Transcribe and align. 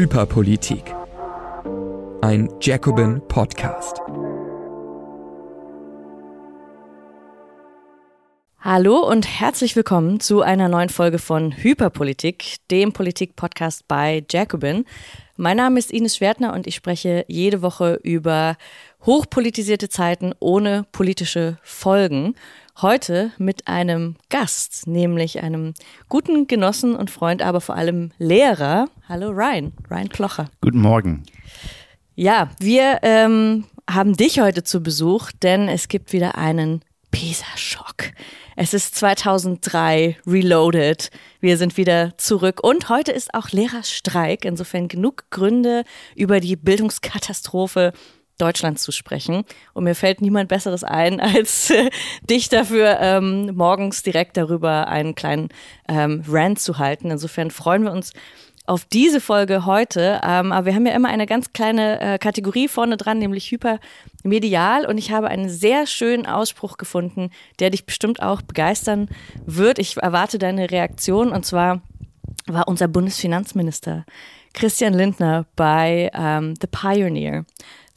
Hyperpolitik. 0.00 0.94
Ein 2.22 2.48
Jacobin 2.62 3.20
Podcast. 3.28 4.00
Hallo 8.60 9.06
und 9.06 9.28
herzlich 9.28 9.76
willkommen 9.76 10.18
zu 10.18 10.40
einer 10.40 10.70
neuen 10.70 10.88
Folge 10.88 11.18
von 11.18 11.52
Hyperpolitik, 11.52 12.56
dem 12.70 12.94
Politik-Podcast 12.94 13.88
bei 13.88 14.24
Jacobin. 14.30 14.86
Mein 15.36 15.58
Name 15.58 15.78
ist 15.78 15.90
Ines 15.90 16.16
Schwertner 16.16 16.54
und 16.54 16.66
ich 16.66 16.76
spreche 16.76 17.26
jede 17.28 17.60
Woche 17.60 18.00
über 18.02 18.56
hochpolitisierte 19.04 19.90
Zeiten 19.90 20.32
ohne 20.40 20.86
politische 20.92 21.58
Folgen. 21.62 22.36
Heute 22.82 23.30
mit 23.36 23.68
einem 23.68 24.16
Gast, 24.30 24.86
nämlich 24.86 25.42
einem 25.42 25.74
guten 26.08 26.46
Genossen 26.46 26.96
und 26.96 27.10
Freund, 27.10 27.42
aber 27.42 27.60
vor 27.60 27.74
allem 27.74 28.10
Lehrer. 28.16 28.88
Hallo 29.06 29.28
Ryan, 29.28 29.72
Ryan 29.90 30.08
Klocher. 30.08 30.50
Guten 30.62 30.80
Morgen. 30.80 31.24
Ja, 32.14 32.48
wir 32.58 33.00
ähm, 33.02 33.66
haben 33.90 34.16
dich 34.16 34.40
heute 34.40 34.64
zu 34.64 34.82
Besuch, 34.82 35.30
denn 35.42 35.68
es 35.68 35.88
gibt 35.88 36.14
wieder 36.14 36.38
einen 36.38 36.80
PISA-Schock. 37.10 38.12
Es 38.56 38.72
ist 38.72 38.94
2003 38.94 40.16
Reloaded. 40.26 41.10
Wir 41.40 41.58
sind 41.58 41.76
wieder 41.76 42.16
zurück 42.16 42.60
und 42.62 42.88
heute 42.88 43.12
ist 43.12 43.34
auch 43.34 43.50
Lehrerstreik. 43.50 44.46
Insofern 44.46 44.88
genug 44.88 45.24
Gründe 45.28 45.84
über 46.16 46.40
die 46.40 46.56
Bildungskatastrophe 46.56 47.92
Deutschlands 48.40 48.82
zu 48.82 48.92
sprechen. 48.92 49.44
Und 49.72 49.84
mir 49.84 49.94
fällt 49.94 50.20
niemand 50.20 50.48
Besseres 50.48 50.84
ein, 50.84 51.20
als 51.20 51.70
äh, 51.70 51.90
dich 52.22 52.48
dafür 52.48 52.98
ähm, 53.00 53.54
morgens 53.54 54.02
direkt 54.02 54.36
darüber 54.36 54.88
einen 54.88 55.14
kleinen 55.14 55.48
ähm, 55.88 56.22
Rant 56.28 56.60
zu 56.60 56.78
halten. 56.78 57.10
Insofern 57.10 57.50
freuen 57.50 57.84
wir 57.84 57.92
uns 57.92 58.12
auf 58.70 58.84
diese 58.84 59.20
Folge 59.20 59.66
heute. 59.66 60.20
Ähm, 60.22 60.52
aber 60.52 60.66
wir 60.66 60.74
haben 60.74 60.86
ja 60.86 60.94
immer 60.94 61.08
eine 61.08 61.26
ganz 61.26 61.52
kleine 61.52 62.00
äh, 62.00 62.18
Kategorie 62.18 62.68
vorne 62.68 62.96
dran, 62.96 63.18
nämlich 63.18 63.50
hypermedial. 63.50 64.86
Und 64.86 64.96
ich 64.96 65.10
habe 65.10 65.26
einen 65.28 65.48
sehr 65.48 65.86
schönen 65.88 66.24
Ausspruch 66.24 66.76
gefunden, 66.76 67.30
der 67.58 67.70
dich 67.70 67.84
bestimmt 67.84 68.22
auch 68.22 68.42
begeistern 68.42 69.08
wird. 69.44 69.80
Ich 69.80 69.96
erwarte 69.96 70.38
deine 70.38 70.70
Reaktion. 70.70 71.32
Und 71.32 71.44
zwar 71.44 71.82
war 72.46 72.68
unser 72.68 72.86
Bundesfinanzminister 72.86 74.04
Christian 74.54 74.94
Lindner 74.94 75.46
bei 75.56 76.10
ähm, 76.14 76.54
The 76.60 76.68
Pioneer. 76.68 77.44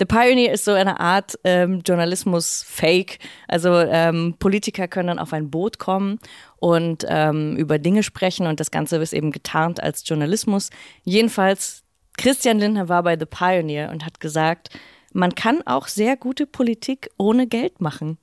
The 0.04 0.08
Pioneer 0.08 0.52
ist 0.52 0.66
so 0.66 0.74
eine 0.74 1.00
Art 1.00 1.40
ähm, 1.46 1.82
Journalismus-Fake. 1.88 3.20
Also 3.48 3.78
ähm, 3.78 4.36
Politiker 4.38 4.90
können 4.90 5.08
dann 5.08 5.20
auf 5.20 5.32
ein 5.32 5.50
Boot 5.50 5.80
kommen 5.80 6.20
und 6.58 7.06
ähm, 7.08 7.56
über 7.56 7.80
Dinge 7.80 8.04
sprechen 8.04 8.46
und 8.46 8.60
das 8.60 8.70
Ganze 8.70 8.98
ist 8.98 9.14
eben 9.14 9.32
getarnt 9.32 9.82
als 9.82 10.04
Journalismus. 10.06 10.72
Jedenfalls, 11.06 11.84
Christian 12.18 12.60
Lindner 12.60 12.90
war 12.90 13.02
bei 13.04 13.18
The 13.18 13.26
Pioneer 13.26 13.92
und 13.92 14.06
hat 14.06 14.20
gesagt, 14.20 14.72
man 15.14 15.36
kann 15.36 15.62
auch 15.66 15.88
sehr 15.88 16.18
gute 16.18 16.48
Politik 16.48 17.10
ohne 17.18 17.48
Geld 17.48 17.80
machen. 17.80 18.18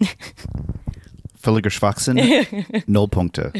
Völliger 1.38 1.68
Schwachsinn. 1.68 2.18
Null 2.86 3.08
Punkte. 3.08 3.52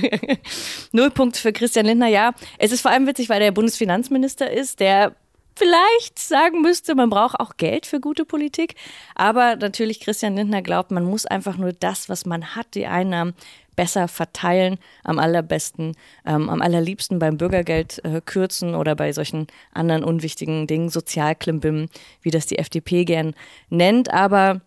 Null 0.92 1.10
Punkte 1.10 1.40
für 1.42 1.52
Christian 1.52 1.84
Lindner, 1.84 2.08
ja. 2.08 2.32
Es 2.56 2.72
ist 2.72 2.80
vor 2.80 2.90
allem 2.90 3.06
witzig, 3.06 3.28
weil 3.28 3.40
der 3.40 3.52
Bundesfinanzminister 3.52 4.50
ist, 4.50 4.80
der 4.80 5.14
vielleicht 5.56 6.18
sagen 6.18 6.60
müsste, 6.60 6.94
man 6.94 7.10
braucht 7.10 7.40
auch 7.40 7.56
Geld 7.56 7.86
für 7.86 7.98
gute 7.98 8.24
Politik. 8.24 8.74
Aber 9.14 9.56
natürlich, 9.56 10.00
Christian 10.00 10.36
Lindner 10.36 10.62
glaubt, 10.62 10.90
man 10.90 11.04
muss 11.04 11.26
einfach 11.26 11.56
nur 11.56 11.72
das, 11.72 12.08
was 12.08 12.26
man 12.26 12.54
hat, 12.54 12.74
die 12.74 12.86
Einnahmen 12.86 13.34
besser 13.74 14.08
verteilen, 14.08 14.78
am 15.04 15.18
allerbesten, 15.18 15.96
ähm, 16.24 16.48
am 16.48 16.62
allerliebsten 16.62 17.18
beim 17.18 17.36
Bürgergeld 17.36 18.02
äh, 18.04 18.20
kürzen 18.24 18.74
oder 18.74 18.94
bei 18.96 19.12
solchen 19.12 19.46
anderen 19.72 20.02
unwichtigen 20.02 20.66
Dingen, 20.66 20.88
Sozialklimbim, 20.88 21.88
wie 22.22 22.30
das 22.30 22.46
die 22.46 22.58
FDP 22.58 23.04
gern 23.04 23.34
nennt. 23.68 24.10
Aber 24.12 24.62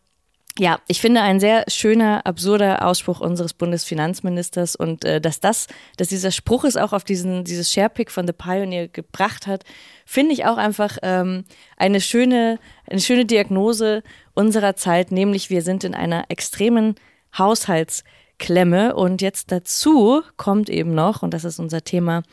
ja, 0.58 0.80
ich 0.88 1.00
finde 1.00 1.22
ein 1.22 1.40
sehr 1.40 1.64
schöner, 1.68 2.26
absurder 2.26 2.86
Ausspruch 2.86 3.20
unseres 3.22 3.54
Bundesfinanzministers 3.54 4.76
und 4.76 5.06
äh, 5.06 5.22
dass 5.22 5.40
das, 5.40 5.68
dass 5.98 6.10
dieser 6.10 6.32
Spruch 6.32 6.64
es 6.64 6.76
auch 6.76 6.92
auf 6.92 7.04
diesen, 7.04 7.44
dieses 7.44 7.72
Sharepick 7.72 8.12
von 8.12 8.28
The 8.28 8.34
Pioneer 8.34 8.88
gebracht 8.88 9.48
hat, 9.48 9.64
finde 10.06 10.34
ich 10.34 10.46
auch 10.46 10.58
einfach 10.58 10.98
ähm, 11.02 11.46
eine 11.78 12.02
schöne, 12.02 12.60
eine 12.90 13.00
schöne 13.00 13.26
Diagnose 13.26 14.04
unserer 14.34 14.76
Zeit, 14.76 15.12
nämlich 15.12 15.50
wir 15.50 15.62
sind 15.62 15.84
in 15.84 15.94
einer 15.94 16.26
extremen 16.30 16.96
Haushaltsklemme. 17.38 18.96
Und 18.96 19.22
jetzt 19.22 19.52
dazu 19.52 20.24
kommt 20.36 20.70
eben 20.70 20.94
noch, 20.94 21.22
und 21.24 21.34
das 21.34 21.46
ist 21.46 21.60
unser 21.60 21.84
Thema 21.84 22.24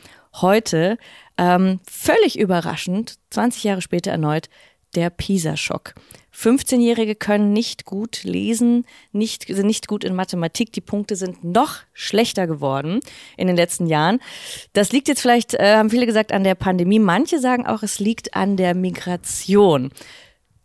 heute, 0.41 0.99
ähm, 1.39 1.81
völlig 1.89 2.39
überraschend, 2.39 3.17
20 3.31 3.65
Jahre 3.65 3.83
später 3.83 4.11
erneut, 4.11 4.49
der 4.97 5.11
PISA-Schock. 5.11 5.95
15-Jährige 6.35 7.15
können 7.15 7.53
nicht 7.53 7.87
gut 7.87 8.23
lesen, 8.23 8.85
nicht, 9.13 9.47
sind 9.47 9.67
nicht 9.67 9.89
gut 9.89 10.05
in 10.05 10.15
Mathematik. 10.15 10.73
Die 10.73 10.81
Punkte 10.81 11.17
sind 11.17 11.45
noch 11.45 11.77
schlechter 11.95 12.47
geworden 12.47 13.01
in 13.37 13.47
den 13.47 13.57
letzten 13.57 13.87
Jahren. 13.87 14.21
Das 14.73 14.93
liegt 14.93 15.09
jetzt 15.09 15.21
vielleicht, 15.21 15.55
äh, 15.55 15.77
haben 15.77 15.91
viele 15.91 16.05
gesagt, 16.05 16.33
an 16.33 16.45
der 16.45 16.55
Pandemie. 16.55 16.99
Manche 16.99 17.39
sagen 17.39 17.67
auch, 17.67 17.83
es 17.83 18.01
liegt 18.01 18.35
an 18.35 18.57
der 18.57 18.75
Migration. 18.75 19.91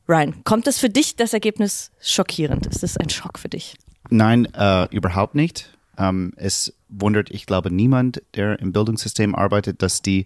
Ryan, 0.09 0.44
kommt 0.44 0.68
das 0.68 0.78
für 0.78 0.90
dich 0.90 1.16
das 1.16 1.34
Ergebnis 1.34 1.91
schockierend? 2.02 2.66
Ist 2.66 2.84
das 2.84 2.97
ein 2.97 3.09
Schock 3.09 3.40
für 3.40 3.50
dich? 3.50 3.75
Nein, 4.09 4.46
äh, 4.53 4.94
überhaupt 4.94 5.36
nicht. 5.36 5.70
Ähm, 5.97 6.34
es 6.36 6.74
wundert, 6.90 7.31
ich 7.31 7.46
glaube, 7.46 7.72
niemand, 7.72 8.22
der 8.36 8.59
im 8.59 8.74
Bildungssystem 8.74 9.36
arbeitet, 9.36 9.81
dass 9.81 10.02
die 10.02 10.25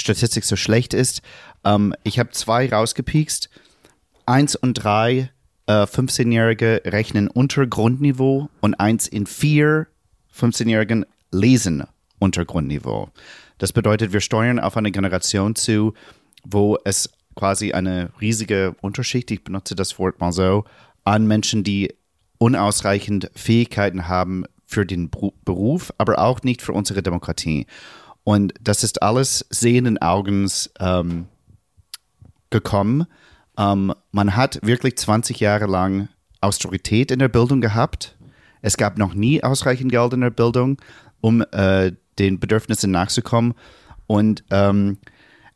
Statistik 0.00 0.44
so 0.44 0.56
schlecht 0.56 0.94
ist. 0.94 1.22
Ähm, 1.64 1.94
ich 2.02 2.18
habe 2.18 2.30
zwei 2.30 2.68
rausgepiekst. 2.68 3.50
Eins 4.26 4.56
und 4.56 4.74
drei 4.74 5.30
äh, 5.66 5.84
15-Jährige 5.84 6.82
rechnen 6.84 7.28
unter 7.28 7.66
Grundniveau 7.66 8.48
und 8.60 8.74
eins 8.74 9.06
in 9.06 9.26
vier 9.26 9.86
15-Jährigen 10.36 11.06
lesen 11.30 11.84
unter 12.18 12.44
Grundniveau. 12.44 13.10
Das 13.58 13.72
bedeutet, 13.72 14.12
wir 14.12 14.20
steuern 14.20 14.58
auf 14.58 14.76
eine 14.76 14.90
Generation 14.90 15.54
zu, 15.54 15.94
wo 16.44 16.78
es 16.84 17.10
quasi 17.36 17.72
eine 17.72 18.10
riesige 18.20 18.74
Unterschicht, 18.80 19.30
ich 19.30 19.44
benutze 19.44 19.74
das 19.74 19.98
Wort 19.98 20.20
mal 20.20 20.32
so, 20.32 20.64
an 21.04 21.26
Menschen, 21.26 21.64
die 21.64 21.94
unausreichend 22.38 23.30
Fähigkeiten 23.34 24.08
haben 24.08 24.44
für 24.66 24.86
den 24.86 25.10
Beruf, 25.44 25.92
aber 25.98 26.18
auch 26.18 26.42
nicht 26.42 26.62
für 26.62 26.72
unsere 26.72 27.02
Demokratie. 27.02 27.66
Und 28.24 28.54
das 28.60 28.84
ist 28.84 29.02
alles 29.02 29.46
sehenden 29.50 29.98
Augens 29.98 30.70
ähm, 30.78 31.26
gekommen. 32.50 33.06
Ähm, 33.58 33.94
man 34.12 34.36
hat 34.36 34.58
wirklich 34.62 34.96
20 34.96 35.40
Jahre 35.40 35.66
lang 35.66 36.08
Austerität 36.40 37.10
in 37.10 37.18
der 37.18 37.28
Bildung 37.28 37.60
gehabt. 37.60 38.16
Es 38.62 38.76
gab 38.76 38.98
noch 38.98 39.14
nie 39.14 39.42
ausreichend 39.42 39.90
Geld 39.90 40.12
in 40.12 40.20
der 40.20 40.30
Bildung, 40.30 40.80
um 41.20 41.42
äh, 41.52 41.92
den 42.18 42.38
Bedürfnissen 42.38 42.90
nachzukommen. 42.90 43.54
Und 44.06 44.44
ähm, 44.50 44.98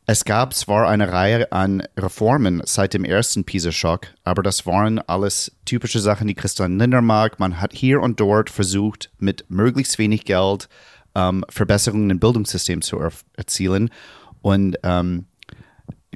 es 0.07 0.23
gab 0.23 0.53
zwar 0.53 0.87
eine 0.87 1.11
Reihe 1.11 1.51
an 1.51 1.81
Reformen 1.97 2.61
seit 2.65 2.93
dem 2.93 3.05
ersten 3.05 3.43
PISA-Schock, 3.43 4.07
aber 4.23 4.43
das 4.43 4.67
waren 4.67 4.99
alles 4.99 5.51
typische 5.65 5.99
Sachen, 5.99 6.27
die 6.27 6.35
Christian 6.35 6.77
Lindner 6.77 7.01
mag. 7.01 7.39
Man 7.39 7.59
hat 7.59 7.73
hier 7.73 8.01
und 8.01 8.19
dort 8.19 8.51
versucht, 8.51 9.11
mit 9.17 9.45
möglichst 9.49 9.97
wenig 9.97 10.25
Geld 10.25 10.69
ähm, 11.15 11.43
Verbesserungen 11.49 12.09
im 12.09 12.19
Bildungssystem 12.19 12.81
zu 12.81 12.99
er 12.99 13.11
erzielen. 13.35 13.89
Und 14.41 14.77
ähm, 14.83 15.25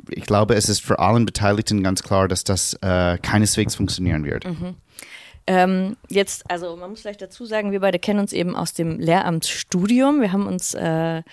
ich 0.09 0.25
glaube, 0.25 0.55
es 0.55 0.69
ist 0.69 0.81
für 0.81 0.99
allen 0.99 1.25
Beteiligten 1.25 1.83
ganz 1.83 2.03
klar, 2.03 2.27
dass 2.27 2.43
das 2.43 2.73
äh, 2.81 3.17
keineswegs 3.17 3.75
funktionieren 3.75 4.25
wird. 4.25 4.45
Mhm. 4.45 4.75
Ähm, 5.47 5.97
jetzt, 6.09 6.49
also 6.49 6.75
man 6.75 6.91
muss 6.91 7.01
vielleicht 7.01 7.23
dazu 7.23 7.43
sagen, 7.43 7.71
wir 7.71 7.79
beide 7.79 7.97
kennen 7.97 8.19
uns 8.19 8.33
eben 8.33 8.55
aus 8.55 8.73
dem 8.73 8.99
Lehramtsstudium. 8.99 10.21
Wir 10.21 10.31
haben 10.31 10.45
uns 10.45 10.75
äh, 10.75 11.23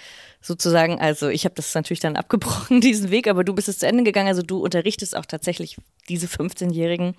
sozusagen, 0.40 0.98
also 0.98 1.28
ich 1.28 1.44
habe 1.44 1.54
das 1.54 1.74
natürlich 1.74 2.00
dann 2.00 2.16
abgebrochen, 2.16 2.80
diesen 2.80 3.10
Weg, 3.10 3.28
aber 3.28 3.44
du 3.44 3.52
bist 3.52 3.68
es 3.68 3.78
zu 3.78 3.86
Ende 3.86 4.04
gegangen. 4.04 4.28
Also 4.28 4.40
du 4.40 4.64
unterrichtest 4.64 5.14
auch 5.14 5.26
tatsächlich 5.26 5.76
diese 6.08 6.28
15-Jährigen 6.28 7.14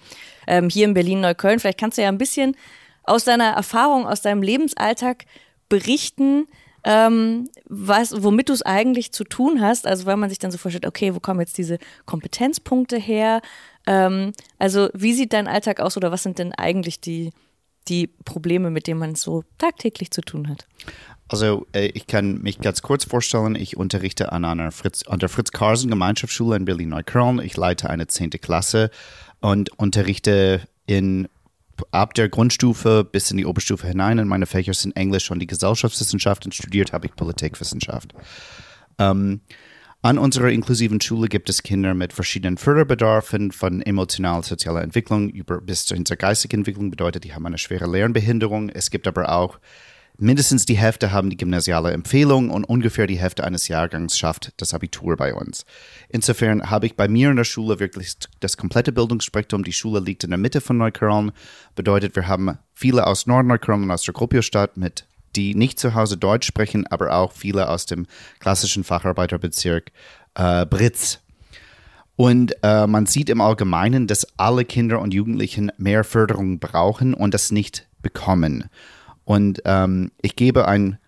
ähm, 0.47 0.69
hier 0.69 0.85
in 0.85 0.95
Berlin-Neukölln. 0.95 1.59
Vielleicht 1.59 1.79
kannst 1.79 1.99
du 1.99 2.01
ja 2.01 2.07
ein 2.07 2.17
bisschen 2.17 2.55
aus 3.03 3.25
deiner 3.25 3.51
Erfahrung, 3.51 4.07
aus 4.07 4.21
deinem 4.21 4.41
Lebensalltag 4.41 5.25
berichten, 5.69 6.47
ähm, 6.83 7.49
was, 7.65 8.23
womit 8.23 8.49
du 8.49 8.53
es 8.53 8.61
eigentlich 8.61 9.11
zu 9.11 9.23
tun 9.23 9.61
hast. 9.61 9.87
Also 9.87 10.05
weil 10.05 10.17
man 10.17 10.29
sich 10.29 10.39
dann 10.39 10.51
so 10.51 10.57
vorstellt, 10.57 10.85
okay, 10.85 11.13
wo 11.15 11.19
kommen 11.19 11.41
jetzt 11.41 11.57
diese 11.57 11.79
Kompetenzpunkte 12.05 12.97
her? 12.97 13.41
Ähm, 13.85 14.33
also 14.57 14.89
wie 14.93 15.13
sieht 15.13 15.33
dein 15.33 15.47
Alltag 15.47 15.79
aus 15.79 15.97
oder 15.97 16.11
was 16.11 16.23
sind 16.23 16.39
denn 16.39 16.53
eigentlich 16.53 17.01
die, 17.01 17.31
die 17.87 18.07
Probleme, 18.07 18.69
mit 18.69 18.87
denen 18.87 18.99
man 18.99 19.15
so 19.15 19.43
tagtäglich 19.57 20.11
zu 20.11 20.21
tun 20.21 20.47
hat? 20.47 20.65
Also 21.27 21.67
äh, 21.73 21.87
ich 21.87 22.07
kann 22.07 22.41
mich 22.41 22.59
ganz 22.59 22.81
kurz 22.81 23.03
vorstellen, 23.03 23.55
ich 23.55 23.75
unterrichte 23.75 24.31
an 24.31 24.45
einer 24.45 24.71
Fritz, 24.71 25.03
an 25.03 25.19
der 25.19 25.29
Fritz-Karsen 25.29 25.89
Gemeinschaftsschule 25.89 26.55
in 26.55 26.65
Berlin-Neukölln. 26.65 27.39
Ich 27.39 27.57
leite 27.57 27.89
eine 27.89 28.07
zehnte 28.07 28.39
Klasse 28.39 28.91
und 29.41 29.77
unterrichte 29.77 30.61
in 30.85 31.27
ab 31.91 32.13
der 32.13 32.29
Grundstufe 32.29 33.03
bis 33.03 33.31
in 33.31 33.37
die 33.37 33.45
Oberstufe 33.45 33.87
hinein. 33.87 34.19
Und 34.19 34.27
meine 34.27 34.45
Fächer 34.45 34.73
sind 34.73 34.95
Englisch 34.95 35.31
und 35.31 35.39
die 35.39 35.47
Gesellschaftswissenschaften. 35.47 36.51
Studiert 36.51 36.93
habe 36.93 37.07
ich 37.07 37.15
Politikwissenschaft. 37.15 38.13
Ähm, 38.99 39.41
An 40.03 40.19
unserer 40.19 40.51
inklusiven 40.51 41.01
Schule 41.01 41.27
gibt 41.27 41.49
es 41.49 41.63
Kinder 41.63 41.93
mit 41.95 42.13
verschiedenen 42.13 42.57
Förderbedarfen, 42.57 43.51
von 43.51 43.81
emotional-sozialer 43.81 44.83
Entwicklung 44.83 45.29
über 45.29 45.59
bis 45.59 45.85
zur 45.85 45.97
geistigen 45.97 46.61
Entwicklung, 46.61 46.91
bedeutet, 46.91 47.23
die 47.23 47.33
haben 47.33 47.45
eine 47.45 47.57
schwere 47.57 47.87
Lernbehinderung. 47.87 48.69
Es 48.69 48.91
gibt 48.91 49.07
aber 49.07 49.31
auch 49.31 49.59
mindestens 50.17 50.65
die 50.65 50.77
Hälfte 50.77 51.11
haben 51.11 51.29
die 51.29 51.37
gymnasiale 51.37 51.91
Empfehlung 51.91 52.49
und 52.49 52.63
ungefähr 52.63 53.07
die 53.07 53.19
Hälfte 53.19 53.43
eines 53.43 53.67
Jahrgangs 53.67 54.17
schafft 54.17 54.53
das 54.57 54.73
Abitur 54.73 55.15
bei 55.17 55.33
uns. 55.33 55.65
Insofern 56.09 56.69
habe 56.69 56.85
ich 56.85 56.95
bei 56.95 57.07
mir 57.07 57.29
in 57.29 57.37
der 57.37 57.43
Schule 57.43 57.79
wirklich 57.79 58.15
das 58.39 58.57
komplette 58.57 58.91
Bildungsspektrum. 58.91 59.63
Die 59.63 59.73
Schule 59.73 59.99
liegt 59.99 60.23
in 60.23 60.31
der 60.31 60.39
Mitte 60.39 60.61
von 60.61 60.77
Neukölln, 60.77 61.31
bedeutet, 61.75 62.15
wir 62.15 62.27
haben 62.27 62.57
viele 62.73 63.05
aus 63.07 63.27
Nordneukölln 63.27 63.83
und 63.83 63.91
aus 63.91 64.03
der 64.03 64.13
Gropiusstadt 64.13 64.77
mit 64.77 65.05
die 65.35 65.55
nicht 65.55 65.79
zu 65.79 65.93
Hause 65.93 66.17
Deutsch 66.17 66.47
sprechen, 66.47 66.87
aber 66.87 67.13
auch 67.13 67.31
viele 67.31 67.69
aus 67.69 67.85
dem 67.85 68.07
klassischen 68.39 68.83
Facharbeiterbezirk 68.83 69.91
äh, 70.35 70.65
Britz. 70.65 71.19
Und 72.15 72.55
äh, 72.63 72.87
man 72.87 73.05
sieht 73.05 73.29
im 73.29 73.41
Allgemeinen, 73.41 74.07
dass 74.07 74.27
alle 74.37 74.65
Kinder 74.65 74.99
und 74.99 75.13
Jugendlichen 75.13 75.71
mehr 75.77 76.03
Förderung 76.03 76.59
brauchen 76.59 77.13
und 77.13 77.33
das 77.33 77.51
nicht 77.51 77.87
bekommen. 78.01 78.69
Und 79.27 79.61
ähm, 79.65 80.11
ich 80.21 80.37
gebe 80.37 80.69
ein 80.69 80.99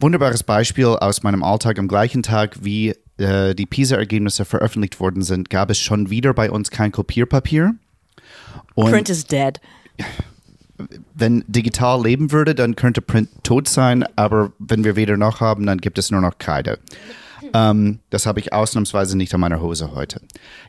wunderbares 0.00 0.42
Beispiel 0.42 0.86
aus 0.86 1.22
meinem 1.22 1.44
Alltag. 1.44 1.78
Am 1.78 1.86
gleichen 1.86 2.24
Tag, 2.24 2.56
wie 2.64 2.96
äh, 3.18 3.54
die 3.54 3.66
PISA-Ergebnisse 3.66 4.44
veröffentlicht 4.44 4.98
worden 4.98 5.22
sind, 5.22 5.48
gab 5.48 5.70
es 5.70 5.78
schon 5.78 6.10
wieder 6.10 6.34
bei 6.34 6.50
uns 6.50 6.72
kein 6.72 6.90
Kopierpapier. 6.90 7.76
Und 8.74 8.90
Print 8.90 9.08
is 9.10 9.24
dead. 9.24 9.60
Wenn 11.14 11.44
digital 11.46 12.02
leben 12.02 12.32
würde, 12.32 12.56
dann 12.56 12.74
könnte 12.74 13.00
Print 13.00 13.28
tot 13.44 13.68
sein, 13.68 14.04
aber 14.16 14.50
wenn 14.58 14.82
wir 14.82 14.96
weder 14.96 15.16
noch 15.16 15.40
haben, 15.40 15.64
dann 15.64 15.78
gibt 15.78 15.98
es 15.98 16.10
nur 16.10 16.20
noch 16.20 16.38
Kreide. 16.38 16.80
Ähm, 17.54 17.98
das 18.10 18.26
habe 18.26 18.40
ich 18.40 18.52
ausnahmsweise 18.52 19.16
nicht 19.16 19.34
an 19.34 19.40
meiner 19.40 19.60
Hose 19.60 19.94
heute. 19.94 20.20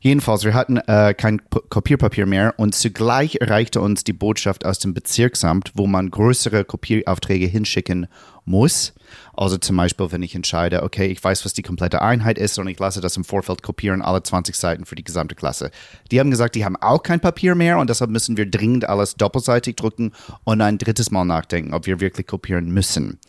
Jedenfalls, 0.01 0.43
wir 0.43 0.53
hatten 0.53 0.77
äh, 0.77 1.13
kein 1.13 1.39
P 1.39 1.59
Kopierpapier 1.69 2.25
mehr 2.25 2.53
und 2.57 2.75
zugleich 2.75 3.37
erreichte 3.41 3.81
uns 3.81 4.03
die 4.03 4.13
Botschaft 4.13 4.65
aus 4.65 4.79
dem 4.79 4.93
Bezirksamt, 4.93 5.71
wo 5.75 5.87
man 5.87 6.11
größere 6.11 6.65
Kopieraufträge 6.65 7.45
hinschicken 7.45 8.07
muss. 8.45 8.93
Also 9.33 9.57
zum 9.57 9.77
Beispiel, 9.77 10.11
wenn 10.11 10.23
ich 10.23 10.35
entscheide, 10.35 10.83
okay, 10.83 11.07
ich 11.07 11.23
weiß, 11.23 11.45
was 11.45 11.53
die 11.53 11.61
komplette 11.61 12.01
Einheit 12.01 12.37
ist 12.37 12.59
und 12.59 12.67
ich 12.67 12.79
lasse 12.79 13.01
das 13.01 13.17
im 13.17 13.23
Vorfeld 13.23 13.63
kopieren, 13.63 14.01
alle 14.01 14.21
20 14.21 14.55
Seiten 14.55 14.85
für 14.85 14.95
die 14.95 15.03
gesamte 15.03 15.35
Klasse. 15.35 15.71
Die 16.11 16.19
haben 16.19 16.31
gesagt, 16.31 16.55
die 16.55 16.65
haben 16.65 16.75
auch 16.75 17.03
kein 17.03 17.19
Papier 17.19 17.55
mehr 17.55 17.77
und 17.77 17.89
deshalb 17.89 18.11
müssen 18.11 18.37
wir 18.37 18.49
dringend 18.49 18.87
alles 18.87 19.15
doppelseitig 19.15 19.75
drucken 19.75 20.11
und 20.43 20.61
ein 20.61 20.77
drittes 20.77 21.11
Mal 21.11 21.25
nachdenken, 21.25 21.73
ob 21.73 21.85
wir 21.85 21.99
wirklich 21.99 22.27
kopieren 22.27 22.71
müssen. 22.71 23.19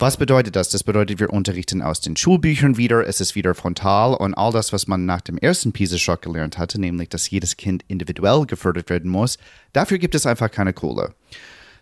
Was 0.00 0.16
bedeutet 0.16 0.54
das? 0.54 0.68
Das 0.68 0.84
bedeutet, 0.84 1.18
wir 1.18 1.30
unterrichten 1.30 1.82
aus 1.82 2.00
den 2.00 2.16
Schulbüchern 2.16 2.76
wieder, 2.76 3.04
es 3.08 3.20
ist 3.20 3.34
wieder 3.34 3.52
frontal 3.56 4.14
und 4.14 4.32
all 4.34 4.52
das, 4.52 4.72
was 4.72 4.86
man 4.86 5.06
nach 5.06 5.20
dem 5.22 5.38
ersten 5.38 5.72
PISA-Schock 5.72 6.22
gelernt 6.22 6.56
hatte, 6.56 6.80
nämlich, 6.80 7.08
dass 7.08 7.28
jedes 7.28 7.56
Kind 7.56 7.82
individuell 7.88 8.46
gefördert 8.46 8.90
werden 8.90 9.10
muss, 9.10 9.38
dafür 9.72 9.98
gibt 9.98 10.14
es 10.14 10.24
einfach 10.24 10.52
keine 10.52 10.72
Kohle. 10.72 11.14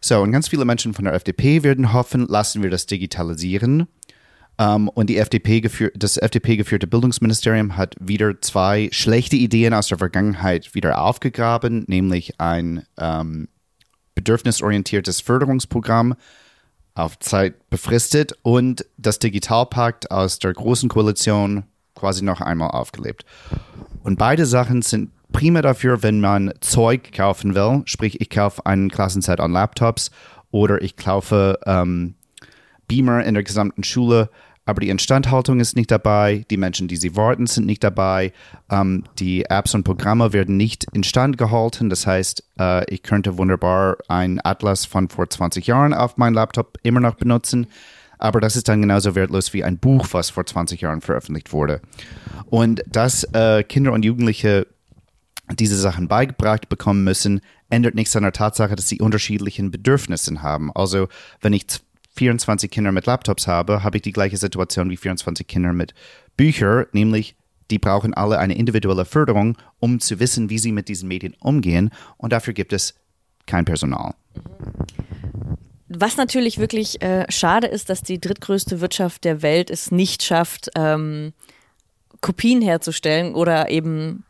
So, 0.00 0.22
und 0.22 0.32
ganz 0.32 0.48
viele 0.48 0.64
Menschen 0.64 0.94
von 0.94 1.04
der 1.04 1.12
FDP 1.12 1.62
werden 1.62 1.92
hoffen, 1.92 2.26
lassen 2.26 2.62
wir 2.62 2.70
das 2.70 2.86
digitalisieren. 2.86 3.86
Um, 4.58 4.88
und 4.88 5.10
die 5.10 5.19
FDP 5.19 5.60
das 5.94 6.16
FDP-geführte 6.16 6.86
Bildungsministerium 6.86 7.76
hat 7.76 7.94
wieder 8.00 8.40
zwei 8.40 8.88
schlechte 8.90 9.36
Ideen 9.36 9.74
aus 9.74 9.88
der 9.88 9.98
Vergangenheit 9.98 10.74
wieder 10.74 11.02
aufgegraben, 11.02 11.84
nämlich 11.88 12.40
ein 12.40 12.82
ähm, 12.96 13.48
bedürfnisorientiertes 14.14 15.20
Förderungsprogramm, 15.20 16.14
auf 16.96 17.19
Zeit 17.19 17.69
befristet 17.70 18.32
und 18.43 18.84
das 18.96 19.19
Digitalpakt 19.19 20.10
aus 20.10 20.38
der 20.38 20.52
Großen 20.52 20.88
Koalition 20.88 21.64
quasi 21.94 22.25
noch 22.25 22.40
einmal 22.40 22.70
aufgelebt. 22.70 23.25
Und 24.02 24.19
beide 24.19 24.46
Sachen 24.46 24.82
sind 24.82 25.10
prima 25.32 25.62
dafür, 25.62 26.02
wenn 26.02 26.20
man 26.20 26.52
Zeug 26.60 27.12
kaufen 27.12 27.54
will, 27.54 27.82
sprich 27.84 28.20
ich 28.20 28.31
kaufe 28.31 28.64
eine 28.64 28.88
Klassenzeit 28.88 29.40
an 29.40 29.52
Laptops 29.52 30.10
oder 30.50 30.81
ich 30.81 30.96
kaufe 30.96 31.58
ähm, 31.66 32.14
Beamer 32.88 33.25
in 33.25 33.34
der 33.34 33.43
gesamten 33.43 33.84
Schule 33.84 34.31
aber 34.66 34.80
die 34.80 34.88
Instandhaltung 34.88 35.60
ist 35.60 35.76
nicht 35.76 35.90
dabei, 35.90 36.44
die 36.50 36.56
Menschen, 36.56 36.88
die 36.88 36.96
sie 36.96 37.16
warten, 37.16 37.46
sind 37.46 37.66
nicht 37.66 37.84
dabei, 37.84 38.32
ähm, 38.68 39.04
die 39.18 39.44
Apps 39.44 39.74
und 39.74 39.84
Programme 39.84 40.32
werden 40.32 40.56
nicht 40.56 40.86
instand 40.92 41.38
gehalten. 41.38 41.88
Das 41.88 42.06
heißt, 42.06 42.42
äh, 42.58 42.92
ich 42.92 43.02
könnte 43.04 43.38
wunderbar 43.38 43.96
ein 44.08 44.40
Atlas 44.44 44.84
von 44.84 45.08
vor 45.08 45.30
20 45.30 45.68
Jahren 45.68 45.94
auf 45.94 46.16
meinem 46.16 46.34
Laptop 46.34 46.78
immer 46.82 47.00
noch 47.00 47.14
benutzen, 47.14 47.68
aber 48.18 48.40
das 48.40 48.56
ist 48.56 48.68
dann 48.68 48.80
genauso 48.80 49.14
wertlos 49.14 49.52
wie 49.52 49.62
ein 49.62 49.78
Buch, 49.78 50.08
was 50.10 50.30
vor 50.30 50.44
20 50.44 50.80
Jahren 50.80 51.00
veröffentlicht 51.00 51.52
wurde. 51.52 51.80
Und 52.46 52.82
dass 52.88 53.22
äh, 53.34 53.62
Kinder 53.62 53.92
und 53.92 54.04
Jugendliche 54.04 54.66
diese 55.54 55.76
Sachen 55.76 56.08
beigebracht 56.08 56.69
bekommen 56.69 57.04
müssen, 57.04 57.40
ändert 57.70 57.94
nichts 57.94 58.16
an 58.16 58.24
der 58.24 58.32
Tatsache, 58.32 58.74
dass 58.74 58.88
sie 58.88 59.00
unterschiedlichen 59.00 59.70
Bedürfnissen 59.70 60.42
haben. 60.42 60.72
Also 60.74 61.08
wenn 61.40 61.52
ich 61.52 61.66
24 62.16 62.70
Kinder 62.70 62.92
mit 62.92 63.06
Laptops 63.06 63.46
habe, 63.46 63.82
habe 63.82 63.98
ich 63.98 64.02
die 64.02 64.12
gleiche 64.12 64.36
Situation 64.36 64.90
wie 64.90 64.96
24 64.96 65.46
Kinder 65.46 65.72
mit 65.72 65.94
Büchern, 66.36 66.86
nämlich 66.92 67.36
die 67.70 67.78
brauchen 67.78 68.14
alle 68.14 68.38
eine 68.38 68.56
individuelle 68.56 69.04
Förderung, 69.04 69.56
um 69.80 70.00
zu 70.00 70.20
wissen, 70.20 70.50
wie 70.50 70.58
sie 70.58 70.72
mit 70.72 70.88
diesen 70.88 71.08
Medien 71.08 71.34
umgehen. 71.40 71.90
Und 72.16 72.32
dafür 72.32 72.54
gibt 72.54 72.72
es 72.72 72.94
kein 73.46 73.64
Personal. 73.64 74.14
Was 75.88 76.16
natürlich 76.16 76.58
wirklich 76.58 77.02
äh, 77.02 77.26
schade 77.28 77.66
ist, 77.66 77.90
dass 77.90 78.02
die 78.02 78.20
drittgrößte 78.20 78.80
Wirtschaft 78.80 79.24
der 79.24 79.42
Welt 79.42 79.70
es 79.70 79.90
nicht 79.90 80.22
schafft, 80.22 80.70
ähm, 80.76 81.32
Kopien 82.20 82.60
herzustellen 82.60 83.34
oder 83.34 83.69
eben 83.69 84.24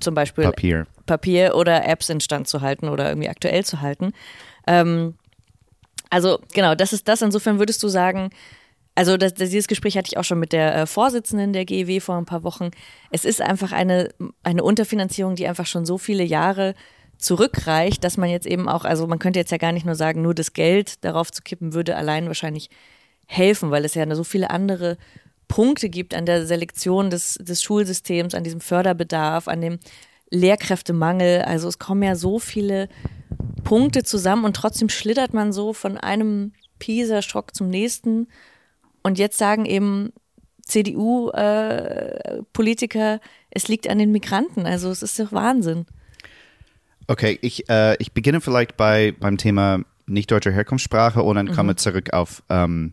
zum 0.00 0.14
Beispiel 0.14 0.44
Papier. 0.44 0.86
Papier 1.06 1.54
oder 1.54 1.86
Apps 1.86 2.08
instand 2.08 2.48
zu 2.48 2.60
halten 2.60 2.88
oder 2.88 3.08
irgendwie 3.08 3.28
aktuell 3.28 3.64
zu 3.64 3.80
halten. 3.80 4.12
Ähm, 4.66 5.14
also 6.10 6.38
genau, 6.54 6.74
das 6.74 6.92
ist 6.92 7.08
das. 7.08 7.22
Insofern 7.22 7.58
würdest 7.58 7.82
du 7.82 7.88
sagen, 7.88 8.30
also 8.94 9.16
das, 9.16 9.34
dieses 9.34 9.68
Gespräch 9.68 9.96
hatte 9.96 10.08
ich 10.10 10.18
auch 10.18 10.24
schon 10.24 10.40
mit 10.40 10.52
der 10.52 10.74
äh, 10.74 10.86
Vorsitzenden 10.86 11.52
der 11.52 11.66
GEW 11.66 12.00
vor 12.00 12.16
ein 12.16 12.24
paar 12.24 12.42
Wochen. 12.42 12.70
Es 13.10 13.24
ist 13.24 13.42
einfach 13.42 13.72
eine, 13.72 14.08
eine 14.42 14.64
Unterfinanzierung, 14.64 15.36
die 15.36 15.46
einfach 15.46 15.66
schon 15.66 15.84
so 15.84 15.98
viele 15.98 16.24
Jahre 16.24 16.74
zurückreicht, 17.18 18.04
dass 18.04 18.16
man 18.16 18.30
jetzt 18.30 18.46
eben 18.46 18.68
auch, 18.68 18.84
also 18.84 19.06
man 19.06 19.18
könnte 19.18 19.38
jetzt 19.38 19.52
ja 19.52 19.58
gar 19.58 19.72
nicht 19.72 19.86
nur 19.86 19.94
sagen, 19.94 20.22
nur 20.22 20.34
das 20.34 20.54
Geld 20.54 21.04
darauf 21.04 21.30
zu 21.30 21.42
kippen, 21.42 21.74
würde 21.74 21.96
allein 21.96 22.26
wahrscheinlich 22.26 22.70
helfen, 23.26 23.70
weil 23.70 23.84
es 23.84 23.94
ja 23.94 24.14
so 24.14 24.24
viele 24.24 24.50
andere 24.50 24.96
Punkte 25.48 25.88
gibt 25.88 26.14
an 26.14 26.26
der 26.26 26.46
Selektion 26.46 27.10
des, 27.10 27.34
des 27.34 27.62
Schulsystems, 27.62 28.34
an 28.34 28.44
diesem 28.44 28.60
Förderbedarf, 28.60 29.48
an 29.48 29.60
dem 29.60 29.78
Lehrkräftemangel. 30.30 31.42
Also 31.42 31.68
es 31.68 31.78
kommen 31.78 32.02
ja 32.02 32.16
so 32.16 32.38
viele 32.38 32.88
Punkte 33.64 34.04
zusammen 34.04 34.44
und 34.44 34.54
trotzdem 34.56 34.88
schlittert 34.88 35.34
man 35.34 35.52
so 35.52 35.72
von 35.72 35.96
einem 35.96 36.52
Pisa-Schock 36.78 37.54
zum 37.54 37.68
nächsten. 37.68 38.28
Und 39.02 39.18
jetzt 39.18 39.38
sagen 39.38 39.66
eben 39.66 40.12
CDU-Politiker, 40.62 43.14
äh, 43.14 43.20
es 43.50 43.68
liegt 43.68 43.88
an 43.88 43.98
den 43.98 44.12
Migranten. 44.12 44.66
Also 44.66 44.90
es 44.90 45.02
ist 45.02 45.18
doch 45.18 45.32
Wahnsinn. 45.32 45.86
Okay, 47.06 47.38
ich, 47.40 47.68
äh, 47.68 47.96
ich 47.98 48.12
beginne 48.12 48.40
vielleicht 48.40 48.76
bei, 48.76 49.14
beim 49.18 49.38
Thema 49.38 49.84
nicht 50.06 50.30
deutscher 50.30 50.50
Herkunftssprache 50.50 51.22
und 51.22 51.36
dann 51.36 51.46
mhm. 51.46 51.52
komme 51.52 51.76
zurück 51.76 52.12
auf 52.12 52.42
ähm, 52.48 52.92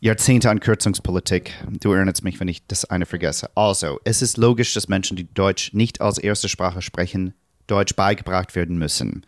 Jahrzehnte 0.00 0.50
an 0.50 0.60
Kürzungspolitik. 0.60 1.52
Du 1.80 1.92
erinnerst 1.92 2.24
mich, 2.24 2.40
wenn 2.40 2.48
ich 2.48 2.66
das 2.66 2.84
eine 2.86 3.06
vergesse. 3.06 3.50
Also, 3.54 4.00
es 4.04 4.22
ist 4.22 4.38
logisch, 4.38 4.74
dass 4.74 4.88
Menschen, 4.88 5.16
die 5.16 5.32
Deutsch 5.32 5.72
nicht 5.74 6.00
als 6.00 6.18
erste 6.18 6.48
Sprache 6.48 6.82
sprechen, 6.82 7.34
Deutsch 7.70 7.94
beigebracht 7.94 8.54
werden 8.54 8.78
müssen. 8.78 9.24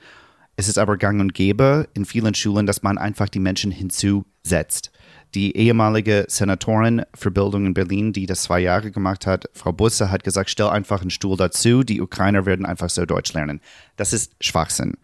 Es 0.57 0.69
ist 0.69 0.79
aber 0.79 0.97
gang 0.97 1.21
und 1.21 1.35
gäbe 1.35 1.89
in 1.95 2.05
vielen 2.05 2.35
Schulen, 2.35 2.67
dass 2.67 2.83
man 2.83 2.99
einfach 2.99 3.29
die 3.29 3.39
Menschen 3.39 3.71
hinzusetzt. 3.71 4.93
Die 5.35 5.57
ehemalige 5.57 6.27
Senatorin 6.29 7.03
für 7.15 7.31
Bildung 7.31 7.65
in 7.65 7.75
Berlin, 7.75 8.13
die 8.13 8.27
das 8.27 8.43
zwei 8.43 8.61
Jahre 8.61 8.91
gemacht 8.91 9.27
hat, 9.27 9.49
Frau 9.55 9.73
Busse, 9.73 10.11
hat 10.11 10.25
gesagt, 10.25 10.51
stell 10.51 10.69
einfach 10.69 11.01
einen 11.01 11.11
Stuhl 11.11 11.39
dazu, 11.39 11.83
die 11.83 12.03
Ukrainer 12.03 12.45
werden 12.45 12.67
einfach 12.67 12.91
so 12.91 13.07
Deutsch 13.07 13.33
lernen. 13.33 13.61
Das 13.97 14.13
ist 14.13 14.35
Schwachsinn. 14.41 14.99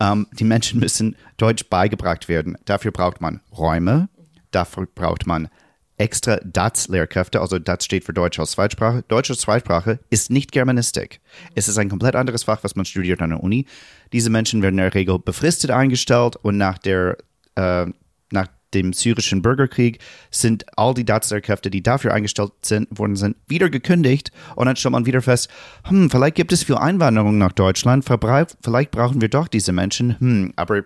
Ähm, 0.00 0.26
die 0.32 0.44
Menschen 0.44 0.80
müssen 0.80 1.16
Deutsch 1.36 1.68
beigebracht 1.68 2.28
werden. 2.28 2.56
Dafür 2.64 2.92
braucht 2.92 3.20
man 3.20 3.40
Räume, 3.56 4.08
dafür 4.52 4.86
braucht 4.86 5.26
man 5.26 5.48
extra 5.96 6.38
DATS-Lehrkräfte, 6.44 7.40
also 7.40 7.58
DATS 7.58 7.84
steht 7.84 8.04
für 8.04 8.12
Deutsch 8.12 8.38
als 8.40 8.52
Zweitsprache. 8.52 9.04
Deutsch 9.08 9.30
als 9.30 9.40
Zweitsprache 9.40 10.00
ist 10.10 10.30
nicht 10.30 10.52
Germanistik. 10.52 11.20
Es 11.54 11.68
ist 11.68 11.78
ein 11.78 11.88
komplett 11.88 12.16
anderes 12.16 12.44
Fach, 12.44 12.64
was 12.64 12.74
man 12.74 12.84
studiert 12.84 13.22
an 13.22 13.30
der 13.30 13.42
Uni. 13.42 13.66
Diese 14.12 14.30
Menschen 14.30 14.62
werden 14.62 14.78
in 14.78 14.84
der 14.84 14.94
Regel 14.94 15.18
befristet 15.18 15.70
eingestellt 15.70 16.36
und 16.36 16.56
nach 16.56 16.78
der 16.78 17.16
äh, 17.54 17.86
nach 18.30 18.48
dem 18.74 18.92
syrischen 18.92 19.40
Bürgerkrieg 19.40 20.00
sind 20.30 20.66
all 20.76 20.94
die 20.94 21.04
DATS-Lehrkräfte, 21.04 21.70
die 21.70 21.82
dafür 21.82 22.12
eingestellt 22.12 22.52
sind, 22.62 22.88
worden 22.90 23.14
sind, 23.16 23.36
wieder 23.46 23.70
gekündigt 23.70 24.32
und 24.56 24.66
dann 24.66 24.76
stellt 24.76 24.92
man 24.92 25.06
wieder 25.06 25.22
fest, 25.22 25.48
hm, 25.84 26.10
vielleicht 26.10 26.34
gibt 26.34 26.52
es 26.52 26.64
viel 26.64 26.74
Einwanderung 26.74 27.38
nach 27.38 27.52
Deutschland, 27.52 28.04
vielleicht 28.04 28.90
brauchen 28.90 29.20
wir 29.20 29.28
doch 29.28 29.48
diese 29.48 29.72
Menschen, 29.72 30.18
hm, 30.18 30.52
aber 30.56 30.82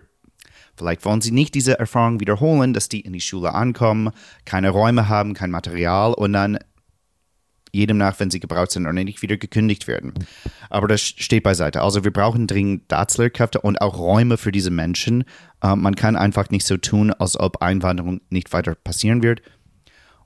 Vielleicht 0.79 1.03
wollen 1.03 1.19
sie 1.19 1.31
nicht 1.31 1.55
diese 1.55 1.77
Erfahrung 1.77 2.21
wiederholen, 2.21 2.73
dass 2.73 2.87
die 2.87 3.01
in 3.01 3.11
die 3.11 3.19
Schule 3.19 3.53
ankommen, 3.53 4.11
keine 4.45 4.69
Räume 4.69 5.09
haben, 5.09 5.33
kein 5.33 5.51
Material 5.51 6.13
und 6.13 6.31
dann 6.31 6.57
jedem 7.73 7.97
nach, 7.97 8.17
wenn 8.19 8.31
sie 8.31 8.39
gebraucht 8.39 8.71
sind 8.71 8.87
und 8.87 8.95
nicht 8.95 9.21
wieder 9.21 9.35
gekündigt 9.35 9.87
werden. 9.87 10.13
Aber 10.69 10.87
das 10.87 11.01
steht 11.01 11.43
beiseite. 11.43 11.81
Also 11.81 12.05
wir 12.05 12.11
brauchen 12.11 12.47
dringend 12.47 12.85
Staatslehrkräfte 12.85 13.59
und 13.59 13.81
auch 13.81 13.97
Räume 13.97 14.37
für 14.37 14.53
diese 14.53 14.71
Menschen. 14.71 15.25
Äh, 15.61 15.75
man 15.75 15.95
kann 15.95 16.15
einfach 16.15 16.49
nicht 16.49 16.65
so 16.65 16.77
tun, 16.77 17.11
als 17.11 17.37
ob 17.37 17.61
Einwanderung 17.61 18.21
nicht 18.29 18.53
weiter 18.53 18.73
passieren 18.73 19.21
wird. 19.21 19.41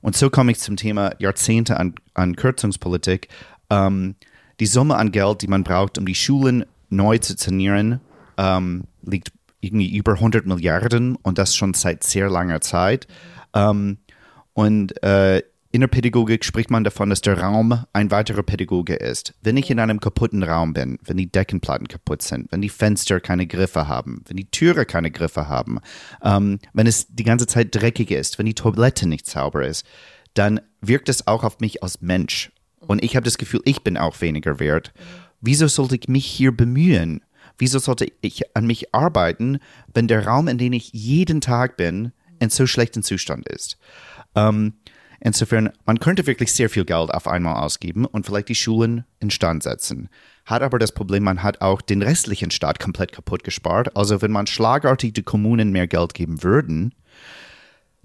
Und 0.00 0.16
so 0.16 0.30
komme 0.30 0.52
ich 0.52 0.60
zum 0.60 0.76
Thema 0.76 1.10
Jahrzehnte 1.18 1.78
an, 1.78 1.96
an 2.14 2.36
Kürzungspolitik. 2.36 3.28
Ähm, 3.70 4.14
die 4.60 4.66
Summe 4.66 4.94
an 4.94 5.10
Geld, 5.10 5.42
die 5.42 5.48
man 5.48 5.64
braucht, 5.64 5.98
um 5.98 6.06
die 6.06 6.14
Schulen 6.14 6.64
neu 6.90 7.18
zu 7.18 7.34
sanieren, 7.36 8.00
ähm, 8.36 8.84
liegt 9.02 9.32
irgendwie 9.64 9.96
über 9.96 10.14
100 10.14 10.46
Milliarden 10.46 11.16
und 11.16 11.38
das 11.38 11.56
schon 11.56 11.74
seit 11.74 12.04
sehr 12.04 12.28
langer 12.28 12.60
Zeit. 12.60 13.06
Ähm, 13.54 13.98
und 14.52 15.02
äh, 15.02 15.42
in 15.74 15.80
der 15.80 15.88
Pädagogik 15.88 16.44
spricht 16.44 16.70
man 16.70 16.84
davon, 16.84 17.10
dass 17.10 17.20
der 17.20 17.40
Raum 17.40 17.84
ein 17.92 18.12
weiterer 18.12 18.44
Pädagoge 18.44 18.94
ist. 18.94 19.34
Wenn 19.42 19.56
ich 19.56 19.70
in 19.70 19.80
einem 19.80 19.98
kaputten 19.98 20.44
Raum 20.44 20.72
bin, 20.72 21.00
wenn 21.02 21.16
die 21.16 21.32
Deckenplatten 21.32 21.88
kaputt 21.88 22.22
sind, 22.22 22.52
wenn 22.52 22.62
die 22.62 22.68
Fenster 22.68 23.18
keine 23.18 23.48
Griffe 23.48 23.88
haben, 23.88 24.22
wenn 24.28 24.36
die 24.36 24.48
Türe 24.48 24.86
keine 24.86 25.10
Griffe 25.10 25.48
haben, 25.48 25.80
ähm, 26.22 26.60
wenn 26.74 26.86
es 26.86 27.08
die 27.08 27.24
ganze 27.24 27.48
Zeit 27.48 27.74
dreckig 27.74 28.12
ist, 28.12 28.38
wenn 28.38 28.46
die 28.46 28.54
Toilette 28.54 29.08
nicht 29.08 29.26
sauber 29.26 29.66
ist, 29.66 29.84
dann 30.34 30.60
wirkt 30.80 31.08
es 31.08 31.26
auch 31.26 31.42
auf 31.42 31.58
mich 31.58 31.82
als 31.82 32.00
Mensch. 32.00 32.52
Und 32.78 33.02
ich 33.02 33.16
habe 33.16 33.24
das 33.24 33.36
Gefühl, 33.36 33.62
ich 33.64 33.82
bin 33.82 33.96
auch 33.96 34.20
weniger 34.20 34.60
wert. 34.60 34.92
Wieso 35.40 35.66
sollte 35.66 35.96
ich 35.96 36.06
mich 36.06 36.24
hier 36.24 36.56
bemühen? 36.56 37.20
Wieso 37.58 37.78
sollte 37.78 38.06
ich 38.20 38.56
an 38.56 38.66
mich 38.66 38.94
arbeiten, 38.94 39.58
wenn 39.92 40.08
der 40.08 40.26
Raum, 40.26 40.48
in 40.48 40.58
dem 40.58 40.72
ich 40.72 40.92
jeden 40.92 41.40
Tag 41.40 41.76
bin, 41.76 42.12
in 42.40 42.50
so 42.50 42.66
schlechtem 42.66 43.02
Zustand 43.02 43.48
ist? 43.48 43.78
Ähm, 44.34 44.74
insofern, 45.20 45.70
man 45.86 46.00
könnte 46.00 46.26
wirklich 46.26 46.52
sehr 46.52 46.68
viel 46.68 46.84
Geld 46.84 47.10
auf 47.10 47.28
einmal 47.28 47.62
ausgeben 47.62 48.04
und 48.04 48.26
vielleicht 48.26 48.48
die 48.48 48.54
Schulen 48.54 49.04
instand 49.20 49.62
setzen. 49.62 50.08
Hat 50.44 50.62
aber 50.62 50.78
das 50.78 50.92
Problem, 50.92 51.22
man 51.22 51.42
hat 51.42 51.62
auch 51.62 51.80
den 51.80 52.02
restlichen 52.02 52.50
Staat 52.50 52.80
komplett 52.80 53.12
kaputt 53.12 53.44
gespart. 53.44 53.96
Also 53.96 54.20
wenn 54.20 54.32
man 54.32 54.46
schlagartig 54.46 55.14
die 55.14 55.22
Kommunen 55.22 55.70
mehr 55.70 55.86
Geld 55.86 56.14
geben 56.14 56.42
würden, 56.42 56.94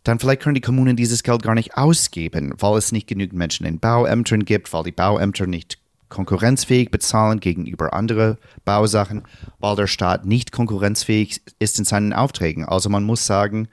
dann 0.04 0.20
vielleicht 0.20 0.42
können 0.42 0.56
die 0.56 0.62
Kommunen 0.62 0.96
dieses 0.96 1.24
Geld 1.24 1.42
gar 1.44 1.56
nicht 1.56 1.76
ausgeben, 1.76 2.54
weil 2.58 2.78
es 2.78 2.92
nicht 2.92 3.08
genügend 3.08 3.38
Menschen 3.38 3.66
in 3.66 3.80
Bauämtern 3.80 4.46
gibt, 4.46 4.72
weil 4.72 4.84
die 4.84 4.92
Bauämter 4.92 5.46
nicht 5.46 5.80
konkurrenzfähig 6.10 6.92
bezahlen 6.92 7.40
gegenüber 7.40 7.94
anderen 7.94 8.38
Bausachen, 8.66 9.24
weil 9.60 9.76
der 9.76 9.88
Staat 9.88 10.26
nicht 10.26 10.52
konkurrenzfähig 10.52 11.42
ist 11.60 11.80
in 11.80 11.86
seinen 11.86 12.14
Aufträgen. 12.14 12.66
Also 12.66 12.90
man 12.90 13.04
muss 13.04 13.26
sagen, 13.26 13.68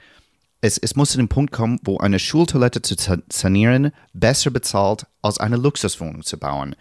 es, 0.60 0.78
es 0.78 0.96
muss 0.96 1.10
zu 1.10 1.18
dem 1.18 1.28
Punkt 1.28 1.52
kommen, 1.52 1.80
wo 1.84 1.98
eine 1.98 2.18
Schultoilette 2.18 2.82
zu 2.82 2.94
sanieren 3.30 3.92
besser 4.12 4.50
bezahlt, 4.50 5.06
als 5.22 5.38
eine 5.38 5.56
Luxuswohnung 5.56 6.22
zu 6.22 6.38
bauen. 6.38 6.74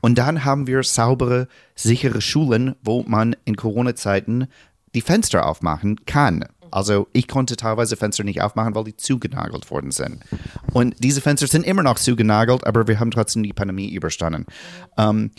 Und 0.00 0.16
dann 0.18 0.44
haben 0.44 0.66
wir 0.66 0.82
saubere, 0.82 1.48
sichere 1.74 2.20
Schulen, 2.20 2.74
wo 2.82 3.02
man 3.02 3.36
in 3.44 3.56
Corona-Zeiten 3.56 4.48
die 4.94 5.02
Fenster 5.02 5.46
aufmachen 5.46 6.04
kann. 6.06 6.44
Also 6.70 7.08
ich 7.12 7.28
konnte 7.28 7.56
teilweise 7.56 7.96
Fenster 7.96 8.24
nicht 8.24 8.42
aufmachen, 8.42 8.74
weil 8.74 8.84
die 8.84 8.96
zugenagelt 8.96 9.70
worden 9.70 9.90
sind. 9.90 10.20
Und 10.72 10.94
diese 10.98 11.20
Fenster 11.20 11.46
sind 11.46 11.64
immer 11.64 11.82
noch 11.82 11.98
zugenagelt, 11.98 12.66
aber 12.66 12.86
wir 12.88 13.00
haben 13.00 13.10
trotzdem 13.10 13.42
die 13.42 13.52
Pandemie 13.52 13.92
überstanden. 13.92 14.46
Ähm, 14.96 15.30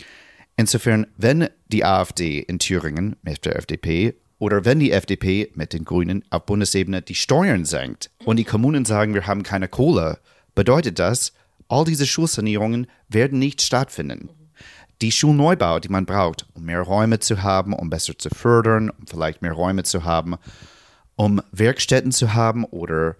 insofern, 0.56 1.06
wenn 1.16 1.48
die 1.68 1.84
AfD 1.84 2.38
in 2.40 2.58
Thüringen 2.58 3.16
mit 3.22 3.44
der 3.44 3.56
FDP 3.56 4.14
oder 4.38 4.64
wenn 4.64 4.80
die 4.80 4.92
FDP 4.92 5.52
mit 5.54 5.72
den 5.72 5.84
Grünen 5.84 6.24
auf 6.30 6.46
Bundesebene 6.46 7.02
die 7.02 7.14
Steuern 7.14 7.64
senkt 7.64 8.10
und 8.24 8.36
die 8.36 8.44
Kommunen 8.44 8.84
sagen, 8.84 9.14
wir 9.14 9.26
haben 9.26 9.42
keine 9.42 9.68
Kohle, 9.68 10.18
bedeutet 10.54 10.98
das, 10.98 11.32
all 11.68 11.84
diese 11.84 12.06
Schulsanierungen 12.06 12.86
werden 13.08 13.38
nicht 13.38 13.62
stattfinden. 13.62 14.30
Die 15.00 15.10
Schulneubau, 15.10 15.80
die 15.80 15.88
man 15.88 16.06
braucht, 16.06 16.46
um 16.54 16.64
mehr 16.64 16.80
Räume 16.80 17.18
zu 17.18 17.42
haben, 17.42 17.72
um 17.72 17.90
besser 17.90 18.16
zu 18.16 18.30
fördern, 18.30 18.90
um 18.90 19.06
vielleicht 19.06 19.42
mehr 19.42 19.52
Räume 19.52 19.82
zu 19.82 20.04
haben, 20.04 20.36
um 21.16 21.40
Werkstätten 21.52 22.12
zu 22.12 22.34
haben 22.34 22.64
oder 22.64 23.16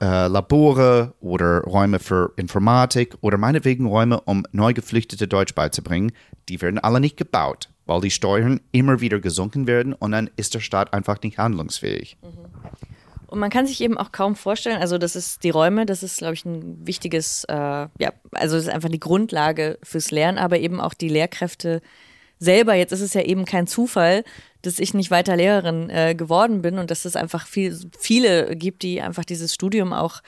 äh, 0.00 0.26
Labore 0.26 1.14
oder 1.20 1.62
Räume 1.62 1.98
für 1.98 2.32
Informatik 2.36 3.16
oder 3.20 3.38
meinetwegen 3.38 3.86
Räume, 3.86 4.20
um 4.20 4.44
Neugeflüchtete 4.52 5.28
Deutsch 5.28 5.54
beizubringen, 5.54 6.12
die 6.48 6.60
werden 6.60 6.78
alle 6.78 7.00
nicht 7.00 7.16
gebaut, 7.16 7.68
weil 7.86 8.00
die 8.00 8.10
Steuern 8.10 8.60
immer 8.72 9.00
wieder 9.00 9.20
gesunken 9.20 9.66
werden 9.66 9.92
und 9.92 10.12
dann 10.12 10.30
ist 10.36 10.54
der 10.54 10.60
Staat 10.60 10.92
einfach 10.92 11.20
nicht 11.22 11.38
handlungsfähig. 11.38 12.16
Und 13.28 13.40
man 13.40 13.50
kann 13.50 13.66
sich 13.66 13.80
eben 13.80 13.98
auch 13.98 14.12
kaum 14.12 14.36
vorstellen, 14.36 14.80
also 14.80 14.98
das 14.98 15.16
ist 15.16 15.42
die 15.42 15.50
Räume, 15.50 15.84
das 15.84 16.02
ist, 16.02 16.18
glaube 16.18 16.34
ich, 16.34 16.44
ein 16.44 16.86
wichtiges, 16.86 17.44
äh, 17.44 17.54
ja, 17.54 18.12
also 18.32 18.56
das 18.56 18.66
ist 18.66 18.72
einfach 18.72 18.88
die 18.88 19.00
Grundlage 19.00 19.78
fürs 19.82 20.10
Lernen, 20.10 20.38
aber 20.38 20.58
eben 20.58 20.80
auch 20.80 20.94
die 20.94 21.08
Lehrkräfte 21.08 21.82
selber. 22.38 22.74
Jetzt 22.74 22.92
ist 22.92 23.00
es 23.00 23.14
ja 23.14 23.22
eben 23.22 23.44
kein 23.44 23.66
Zufall, 23.66 24.24
dass 24.62 24.78
ich 24.78 24.94
nicht 24.94 25.10
weiter 25.10 25.36
Lehrerin 25.36 25.90
äh, 25.90 26.14
geworden 26.14 26.62
bin 26.62 26.78
und 26.78 26.90
dass 26.90 27.04
es 27.04 27.16
einfach 27.16 27.46
viel, 27.46 27.78
viele 27.98 28.56
gibt, 28.56 28.82
die 28.82 29.00
einfach 29.00 29.24
dieses 29.24 29.54
Studium 29.54 29.92
auch 29.92 30.22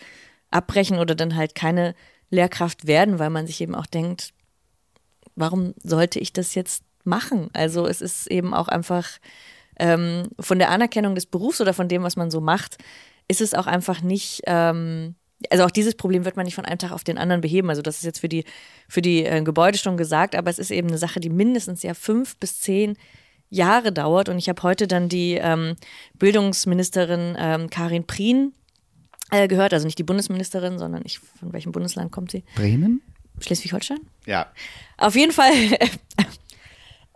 abbrechen 0.51 0.99
oder 0.99 1.15
dann 1.15 1.37
halt 1.37 1.55
keine 1.55 1.95
Lehrkraft 2.31 2.87
werden, 2.87 3.19
weil 3.19 3.31
man 3.31 3.47
sich 3.47 3.61
eben 3.61 3.75
auch 3.75 3.87
denkt, 3.87 4.33
warum 5.35 5.75
sollte 5.83 6.19
ich 6.19 6.33
das 6.33 6.55
jetzt 6.55 6.85
machen? 7.05 7.51
Also 7.53 7.87
es 7.87 8.01
ist 8.01 8.31
eben 8.31 8.55
auch 8.55 8.69
einfach 8.69 9.09
ähm, 9.79 10.25
von 10.39 10.59
der 10.59 10.71
Anerkennung 10.71 11.15
des 11.15 11.27
Berufs 11.27 11.61
oder 11.61 11.75
von 11.75 11.89
dem, 11.89 12.03
was 12.03 12.17
man 12.17 12.31
so 12.31 12.41
macht, 12.41 12.79
ist 13.29 13.41
es 13.41 13.55
auch 13.55 13.67
einfach 13.67 14.03
nicht 14.03 14.43
ähm, 14.47 15.15
also 15.51 15.65
auch 15.65 15.71
dieses 15.71 15.95
Problem 15.95 16.25
wird 16.25 16.37
man 16.37 16.45
nicht 16.45 16.55
von 16.55 16.65
einem 16.65 16.79
Tag 16.79 16.93
auf 16.93 17.05
den 17.05 17.19
anderen 17.19 17.41
beheben. 17.41 17.71
Also 17.71 17.83
das 17.83 17.99
ist 17.99 18.05
jetzt 18.05 18.19
für 18.19 18.29
die, 18.29 18.45
für 18.89 19.03
die 19.03 19.25
äh, 19.25 19.43
Gebäude 19.43 19.79
schon 19.79 19.97
gesagt, 19.97 20.35
aber 20.35 20.51
es 20.51 20.59
ist 20.59 20.71
eben 20.71 20.89
eine 20.89 20.99
Sache, 20.99 21.21
die 21.21 21.31
mindestens 21.31 21.83
ja 21.83 21.95
fünf 21.95 22.37
bis 22.37 22.61
zehn 22.61 22.97
Jahre 23.49 23.93
dauert. 23.93 24.29
Und 24.29 24.39
ich 24.39 24.49
habe 24.49 24.63
heute 24.63 24.87
dann 24.87 25.09
die 25.09 25.35
ähm, 25.35 25.77
Bildungsministerin 26.19 27.37
ähm, 27.39 27.71
Karin 27.71 28.07
Prien 28.07 28.53
äh, 29.31 29.47
gehört, 29.49 29.73
also 29.73 29.87
nicht 29.87 29.99
die 29.99 30.05
Bundesministerin, 30.05 30.79
sondern 30.79 31.03
ich, 31.05 31.19
von 31.19 31.53
welchem 31.53 31.73
Bundesland 31.73 32.11
kommt 32.11 32.31
sie? 32.31 32.45
Bremen? 32.57 33.03
Schleswig-Holstein? 33.41 34.01
Ja. 34.27 34.51
Auf 34.97 35.15
jeden 35.15 35.33
Fall 35.33 35.53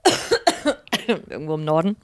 irgendwo 1.28 1.54
im 1.54 1.64
Norden. 1.64 1.96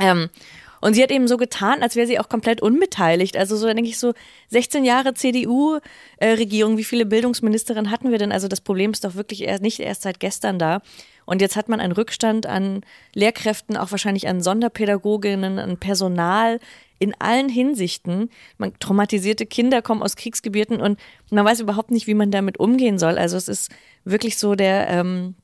Ähm, 0.00 0.30
und 0.80 0.94
sie 0.94 1.02
hat 1.02 1.10
eben 1.10 1.28
so 1.28 1.36
getan, 1.36 1.82
als 1.82 1.96
wäre 1.96 2.06
sie 2.06 2.18
auch 2.18 2.28
komplett 2.28 2.62
unbeteiligt. 2.62 3.36
Also 3.36 3.56
so 3.56 3.66
denke 3.66 3.88
ich 3.88 3.98
so, 3.98 4.12
16 4.48 4.84
Jahre 4.84 5.14
CDU-Regierung, 5.14 6.76
wie 6.76 6.84
viele 6.84 7.06
Bildungsministerinnen 7.06 7.90
hatten 7.90 8.10
wir 8.10 8.18
denn? 8.18 8.32
Also 8.32 8.48
das 8.48 8.60
Problem 8.60 8.92
ist 8.92 9.04
doch 9.04 9.14
wirklich 9.14 9.42
erst, 9.42 9.62
nicht 9.62 9.80
erst 9.80 10.02
seit 10.02 10.20
gestern 10.20 10.58
da. 10.58 10.82
Und 11.24 11.40
jetzt 11.40 11.56
hat 11.56 11.68
man 11.68 11.80
einen 11.80 11.92
Rückstand 11.92 12.46
an 12.46 12.82
Lehrkräften, 13.14 13.76
auch 13.76 13.90
wahrscheinlich 13.90 14.28
an 14.28 14.40
Sonderpädagoginnen, 14.40 15.58
an 15.58 15.76
Personal 15.76 16.60
in 16.98 17.14
allen 17.18 17.48
Hinsichten. 17.48 18.30
Man, 18.58 18.72
traumatisierte 18.78 19.44
Kinder 19.44 19.82
kommen 19.82 20.02
aus 20.02 20.16
Kriegsgebieten 20.16 20.80
und 20.80 20.98
man 21.30 21.44
weiß 21.44 21.60
überhaupt 21.60 21.90
nicht, 21.90 22.06
wie 22.06 22.14
man 22.14 22.30
damit 22.30 22.58
umgehen 22.58 22.98
soll. 22.98 23.18
Also 23.18 23.36
es 23.36 23.48
ist 23.48 23.70
wirklich 24.04 24.38
so 24.38 24.54
der, 24.54 24.88
ähm, 24.88 25.34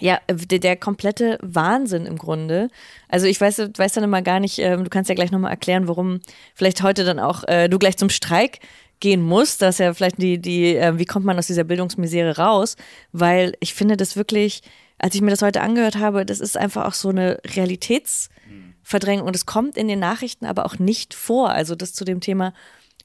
ja, 0.00 0.20
der, 0.28 0.58
der, 0.58 0.76
komplette 0.76 1.38
Wahnsinn 1.40 2.06
im 2.06 2.18
Grunde. 2.18 2.68
Also 3.08 3.26
ich 3.26 3.40
weiß, 3.40 3.70
weiß 3.76 3.92
dann 3.92 4.04
immer 4.04 4.22
gar 4.22 4.40
nicht, 4.40 4.58
äh, 4.58 4.76
du 4.76 4.90
kannst 4.90 5.08
ja 5.08 5.14
gleich 5.14 5.30
nochmal 5.30 5.52
erklären, 5.52 5.86
warum 5.86 6.20
vielleicht 6.54 6.82
heute 6.82 7.04
dann 7.04 7.20
auch 7.20 7.44
äh, 7.44 7.68
du 7.68 7.78
gleich 7.78 7.96
zum 7.96 8.10
Streik 8.10 8.58
gehen 9.00 9.22
musst. 9.22 9.62
Das 9.62 9.76
ist 9.76 9.78
ja 9.78 9.94
vielleicht 9.94 10.20
die, 10.20 10.38
die, 10.38 10.76
äh, 10.76 10.98
wie 10.98 11.04
kommt 11.04 11.24
man 11.24 11.38
aus 11.38 11.46
dieser 11.46 11.64
Bildungsmisere 11.64 12.36
raus? 12.36 12.76
Weil 13.12 13.54
ich 13.60 13.74
finde 13.74 13.96
das 13.96 14.16
wirklich, 14.16 14.62
als 14.98 15.14
ich 15.14 15.20
mir 15.20 15.30
das 15.30 15.42
heute 15.42 15.60
angehört 15.60 15.96
habe, 15.96 16.26
das 16.26 16.40
ist 16.40 16.56
einfach 16.56 16.86
auch 16.86 16.94
so 16.94 17.10
eine 17.10 17.40
Realitätsverdrängung 17.46 19.26
und 19.26 19.36
es 19.36 19.46
kommt 19.46 19.76
in 19.76 19.86
den 19.86 20.00
Nachrichten 20.00 20.46
aber 20.46 20.66
auch 20.66 20.78
nicht 20.78 21.14
vor. 21.14 21.50
Also 21.50 21.76
das 21.76 21.92
zu 21.92 22.04
dem 22.04 22.20
Thema 22.20 22.52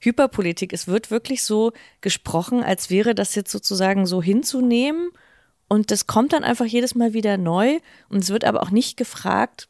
Hyperpolitik. 0.00 0.72
Es 0.72 0.88
wird 0.88 1.10
wirklich 1.10 1.44
so 1.44 1.72
gesprochen, 2.00 2.64
als 2.64 2.90
wäre 2.90 3.14
das 3.14 3.34
jetzt 3.34 3.52
sozusagen 3.52 4.06
so 4.06 4.22
hinzunehmen 4.22 5.10
und 5.72 5.92
das 5.92 6.08
kommt 6.08 6.32
dann 6.32 6.42
einfach 6.42 6.66
jedes 6.66 6.96
Mal 6.96 7.14
wieder 7.14 7.38
neu. 7.38 7.78
Und 8.08 8.24
es 8.24 8.30
wird 8.30 8.44
aber 8.44 8.60
auch 8.60 8.72
nicht 8.72 8.96
gefragt, 8.96 9.68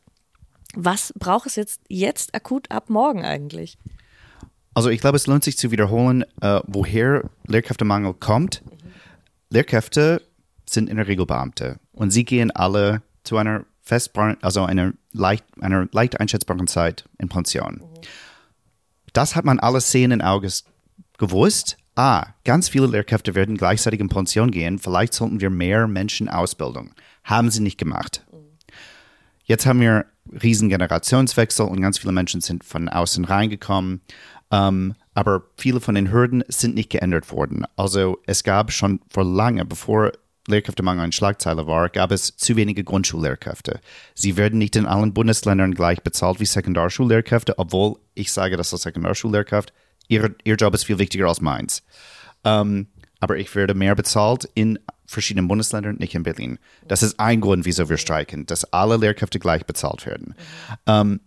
was 0.75 1.13
braucht 1.15 1.47
es 1.47 1.57
jetzt, 1.57 1.83
jetzt 1.89 2.35
akut 2.35 2.71
ab 2.71 2.89
morgen 2.89 3.23
eigentlich? 3.23 3.77
Also 4.73 4.89
ich 4.89 5.03
glaube, 5.03 5.17
es 5.17 5.27
lohnt 5.27 5.45
sich 5.45 5.59
zu 5.59 5.71
wiederholen, 5.71 6.25
äh, 6.41 6.61
woher 6.67 7.29
Lehrkräftemangel 7.47 8.15
kommt. 8.15 8.63
Mhm. 8.65 8.79
Lehrkräfte 9.51 10.23
sind 10.65 10.89
in 10.89 10.97
der 10.97 11.07
Regel 11.07 11.27
Beamte 11.27 11.79
und 11.93 12.13
sie 12.13 12.25
gehen 12.25 12.51
alle 12.51 13.03
zu 13.23 13.37
einer 13.37 13.67
festbaren, 13.83 14.39
also 14.41 14.65
einer 14.65 14.95
leicht, 15.13 15.45
einer 15.61 15.87
leicht 15.93 16.19
einschätzbaren 16.19 16.67
Zeit 16.67 17.05
in 17.19 17.29
Pension. 17.29 17.75
Mhm. 17.75 18.01
Das 19.13 19.37
hat 19.37 19.45
man 19.45 19.59
alles 19.59 19.93
sehenden 19.93 20.23
Auges 20.23 20.65
gewusst, 21.19 21.77
ah, 21.97 22.27
ganz 22.45 22.69
viele 22.69 22.87
Lehrkräfte 22.87 23.35
werden 23.35 23.57
gleichzeitig 23.57 24.01
in 24.01 24.09
Pension 24.09 24.51
gehen, 24.51 24.79
vielleicht 24.79 25.15
sollten 25.15 25.41
wir 25.41 25.51
mehr 25.51 25.87
Menschen 25.87 26.29
Ausbildung. 26.29 26.93
Haben 27.25 27.51
sie 27.51 27.61
nicht 27.61 27.79
gemacht. 27.79 28.25
Jetzt 29.45 29.67
haben 29.67 29.81
wir 29.81 30.07
riesen 30.43 30.69
Generationswechsel 30.69 31.67
und 31.67 31.81
ganz 31.81 31.99
viele 31.99 32.13
Menschen 32.13 32.41
sind 32.41 32.65
von 32.65 32.89
außen 32.89 33.25
reingekommen. 33.25 34.01
Ähm, 34.51 34.95
aber 35.15 35.43
viele 35.57 35.81
von 35.81 35.95
den 35.95 36.13
Hürden 36.13 36.45
sind 36.49 36.75
nicht 36.75 36.91
geändert 36.91 37.31
worden. 37.33 37.65
Also 37.77 38.19
es 38.27 38.45
gab 38.45 38.73
schon 38.73 39.01
vor 39.11 39.25
lange, 39.25 39.65
bevor 39.65 40.13
Lehrkräftemangel 40.49 41.05
eine 41.05 41.13
Schlagzeile 41.13 41.67
war, 41.67 41.89
gab 41.89 42.11
es 42.13 42.37
zu 42.37 42.57
wenige 42.57 42.85
Grundschullehrkräfte. 42.85 43.81
Sie 44.15 44.37
werden 44.37 44.59
nicht 44.59 44.77
in 44.77 44.87
allen 44.87 45.15
Bundesländern 45.15 45.75
gleich 45.75 46.03
bezahlt 46.03 46.41
wie 46.41 46.47
Sekundarschullehrkräfte, 46.47 47.59
obwohl 47.59 47.97
ich 48.15 48.33
sage, 48.33 48.57
dass 48.57 48.73
als 48.73 48.83
Sekundarschullehrkraft, 48.83 49.73
ihr, 50.11 50.35
ihr 50.45 50.57
Job 50.57 50.75
ist 50.75 50.85
viel 50.85 50.99
wichtiger 50.99 51.29
als 51.29 51.41
meins. 51.41 51.83
Ähm, 52.45 52.89
aber 53.21 53.39
ich 53.39 53.55
werde 53.55 53.75
mehr 53.75 53.95
bezahlt 53.95 54.49
in 54.55 54.79
verschiedenen 55.07 55.49
Bundesländern, 55.49 55.97
nicht 55.97 56.15
in 56.15 56.23
Berlin. 56.23 56.59
Das 56.87 57.03
ist 57.03 57.19
ein 57.19 57.41
Grund, 57.41 57.65
wieso 57.65 57.89
wir 57.89 57.97
streiken, 57.97 58.47
dass 58.47 58.73
alle 58.73 58.97
Lehrkräfte 58.97 59.39
gleich 59.39 59.67
bezahlt 59.67 60.07
werden. 60.07 60.35
Ähm, 60.87 61.21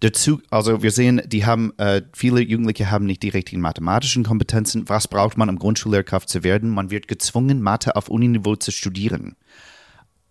Dazu, 0.00 0.42
also 0.50 0.82
wir 0.82 0.90
sehen, 0.90 1.22
die 1.24 1.46
haben, 1.46 1.72
äh, 1.78 2.02
viele 2.12 2.40
Jugendliche 2.42 2.90
haben 2.90 3.06
nicht 3.06 3.22
die 3.22 3.30
richtigen 3.30 3.62
mathematischen 3.62 4.24
Kompetenzen. 4.24 4.90
Was 4.90 5.08
braucht 5.08 5.38
man, 5.38 5.48
um 5.48 5.58
Grundschullehrkraft 5.58 6.28
zu 6.28 6.44
werden? 6.44 6.68
Man 6.68 6.90
wird 6.90 7.08
gezwungen, 7.08 7.62
Mathe 7.62 7.96
auf 7.96 8.08
Uniniveau 8.08 8.56
zu 8.56 8.72
studieren. 8.72 9.36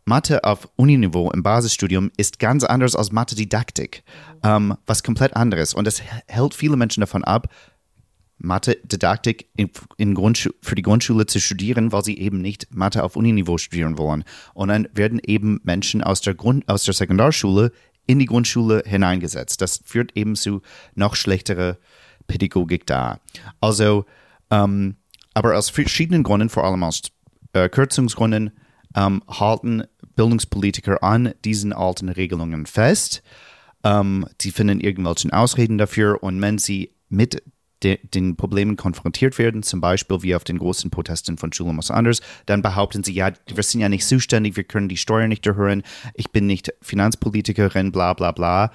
Mathe 0.05 0.43
auf 0.43 0.69
Uniniveau 0.75 1.31
im 1.31 1.41
Basisstudium 1.41 2.11
ist 2.15 2.37
ganz 2.37 2.63
anders 2.63 2.95
als 2.95 3.11
Mathe-Didaktik, 3.11 4.03
ähm, 4.43 4.75
was 4.85 5.03
komplett 5.03 5.35
anderes. 5.35 5.73
Und 5.73 5.85
das 5.85 6.01
hält 6.27 6.53
viele 6.53 6.77
Menschen 6.77 7.01
davon 7.01 7.23
ab, 7.23 7.47
Mathe-Didaktik 8.37 9.47
für 10.61 10.75
die 10.75 10.81
Grundschule 10.83 11.25
zu 11.25 11.39
studieren, 11.39 11.91
weil 11.91 12.03
sie 12.03 12.17
eben 12.19 12.39
nicht 12.41 12.67
Mathe 12.73 13.03
auf 13.03 13.15
Uniniveau 13.15 13.57
studieren 13.57 13.97
wollen. 13.97 14.23
Und 14.53 14.67
dann 14.67 14.87
werden 14.93 15.19
eben 15.25 15.59
Menschen 15.63 16.03
aus 16.03 16.21
der, 16.21 16.35
Grund, 16.35 16.67
aus 16.69 16.83
der 16.83 16.93
Sekundarschule 16.93 17.71
in 18.05 18.19
die 18.19 18.25
Grundschule 18.25 18.83
hineingesetzt. 18.85 19.61
Das 19.61 19.81
führt 19.83 20.15
eben 20.15 20.35
zu 20.35 20.61
noch 20.93 21.15
schlechtere 21.15 21.79
Pädagogik 22.27 22.85
da. 22.85 23.19
Also, 23.59 24.05
ähm, 24.51 24.97
aber 25.33 25.57
aus 25.57 25.71
verschiedenen 25.71 26.21
Gründen, 26.21 26.49
vor 26.49 26.65
allem 26.65 26.83
aus 26.83 27.01
äh, 27.53 27.69
Kürzungsgründen, 27.69 28.51
ähm, 28.95 29.21
halten 29.27 29.83
Bildungspolitiker 30.15 31.03
an 31.03 31.33
diesen 31.43 31.73
alten 31.73 32.09
Regelungen 32.09 32.65
fest. 32.65 33.23
Ähm, 33.83 34.25
sie 34.41 34.51
finden 34.51 34.79
irgendwelchen 34.79 35.31
Ausreden 35.31 35.77
dafür 35.77 36.23
und 36.23 36.41
wenn 36.41 36.57
sie 36.57 36.91
mit 37.09 37.43
de, 37.83 37.99
den 38.03 38.35
Problemen 38.35 38.75
konfrontiert 38.75 39.37
werden, 39.37 39.63
zum 39.63 39.81
Beispiel 39.81 40.21
wie 40.23 40.35
auf 40.35 40.43
den 40.43 40.57
großen 40.57 40.89
Protesten 40.89 41.37
von 41.37 41.51
Schule 41.53 41.73
muss 41.73 41.91
anders, 41.91 42.21
dann 42.45 42.61
behaupten 42.61 43.03
sie, 43.03 43.13
ja, 43.13 43.31
wir 43.53 43.63
sind 43.63 43.81
ja 43.81 43.89
nicht 43.89 44.05
zuständig, 44.05 44.55
wir 44.55 44.63
können 44.63 44.89
die 44.89 44.97
Steuern 44.97 45.29
nicht 45.29 45.45
erhöhen, 45.45 45.83
ich 46.13 46.31
bin 46.31 46.47
nicht 46.47 46.73
Finanzpolitikerin, 46.81 47.91
bla 47.91 48.13
bla 48.13 48.31
bla. 48.31 48.71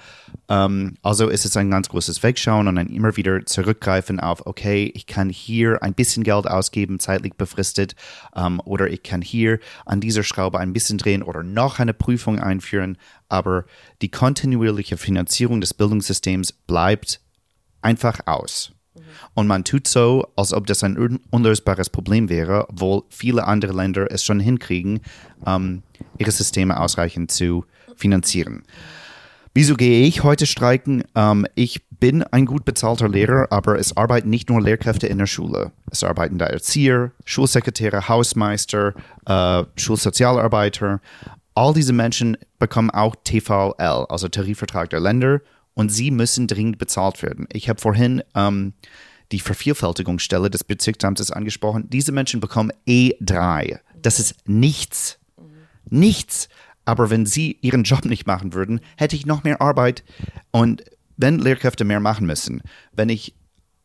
Ähm, 0.49 0.95
also 1.01 1.29
ist 1.29 1.45
es 1.45 1.57
ein 1.57 1.71
ganz 1.71 1.89
großes 1.89 2.23
Wegschauen 2.23 2.67
und 2.67 2.75
dann 2.75 2.87
immer 2.87 3.17
wieder 3.17 3.45
zurückgreifen 3.45 4.19
auf, 4.19 4.45
okay, 4.45 4.91
ich 4.93 5.07
kann 5.07 5.29
hier 5.29 5.81
ein 5.81 5.93
bisschen 5.93 6.23
Geld 6.23 6.47
ausgeben, 6.47 6.99
zeitlich 6.99 7.33
befristet, 7.33 7.95
ähm, 8.35 8.61
oder 8.65 8.89
ich 8.89 9.03
kann 9.03 9.21
hier 9.21 9.59
an 9.85 9.99
dieser 9.99 10.23
Schraube 10.23 10.59
ein 10.59 10.73
bisschen 10.73 10.97
drehen 10.97 11.23
oder 11.23 11.43
noch 11.43 11.79
eine 11.79 11.93
Prüfung 11.93 12.39
einführen, 12.39 12.97
aber 13.29 13.65
die 14.01 14.09
kontinuierliche 14.09 14.97
Finanzierung 14.97 15.61
des 15.61 15.73
Bildungssystems 15.73 16.51
bleibt 16.51 17.21
einfach 17.81 18.19
aus. 18.25 18.73
Und 19.33 19.47
man 19.47 19.63
tut 19.63 19.87
so, 19.87 20.27
als 20.35 20.53
ob 20.53 20.67
das 20.67 20.83
ein 20.83 21.19
unlösbares 21.29 21.89
Problem 21.89 22.29
wäre, 22.29 22.67
obwohl 22.69 23.03
viele 23.09 23.47
andere 23.47 23.73
Länder 23.73 24.11
es 24.11 24.23
schon 24.23 24.39
hinkriegen, 24.39 24.99
ähm, 25.45 25.83
ihre 26.17 26.31
Systeme 26.31 26.79
ausreichend 26.79 27.31
zu 27.31 27.65
finanzieren. 27.95 28.63
Wieso 29.53 29.75
gehe 29.75 30.05
ich 30.07 30.23
heute 30.23 30.45
streiken? 30.45 31.03
Ähm, 31.13 31.45
ich 31.55 31.85
bin 31.89 32.23
ein 32.23 32.45
gut 32.45 32.63
bezahlter 32.63 33.09
Lehrer, 33.09 33.47
aber 33.51 33.77
es 33.77 33.95
arbeiten 33.97 34.29
nicht 34.29 34.49
nur 34.49 34.61
Lehrkräfte 34.61 35.07
in 35.07 35.17
der 35.17 35.25
Schule. 35.25 35.71
Es 35.91 36.03
arbeiten 36.03 36.37
da 36.37 36.45
Erzieher, 36.45 37.11
Schulsekretäre, 37.25 38.07
Hausmeister, 38.07 38.93
äh, 39.25 39.63
Schulsozialarbeiter. 39.75 41.01
All 41.53 41.73
diese 41.73 41.91
Menschen 41.91 42.37
bekommen 42.59 42.91
auch 42.91 43.15
TVL, 43.25 44.05
also 44.07 44.29
Tarifvertrag 44.29 44.89
der 44.89 45.01
Länder, 45.01 45.41
und 45.73 45.89
sie 45.89 46.11
müssen 46.11 46.47
dringend 46.47 46.77
bezahlt 46.77 47.21
werden. 47.23 47.47
Ich 47.51 47.69
habe 47.69 47.81
vorhin 47.81 48.23
ähm, 48.35 48.73
die 49.31 49.39
Vervielfältigungsstelle 49.39 50.49
des 50.49 50.63
Bezirksamtes 50.63 51.31
angesprochen. 51.31 51.89
Diese 51.89 52.11
Menschen 52.11 52.39
bekommen 52.39 52.71
E3. 52.87 53.79
Das 54.01 54.19
ist 54.19 54.35
nichts. 54.47 55.19
Nichts. 55.89 56.49
Aber 56.85 57.09
wenn 57.09 57.25
sie 57.25 57.57
ihren 57.61 57.83
Job 57.83 58.05
nicht 58.05 58.27
machen 58.27 58.53
würden, 58.53 58.81
hätte 58.97 59.15
ich 59.15 59.25
noch 59.25 59.43
mehr 59.43 59.61
Arbeit. 59.61 60.03
Und 60.51 60.83
wenn 61.17 61.39
Lehrkräfte 61.39 61.83
mehr 61.83 61.99
machen 61.99 62.25
müssen, 62.25 62.61
wenn 62.91 63.09
ich 63.09 63.35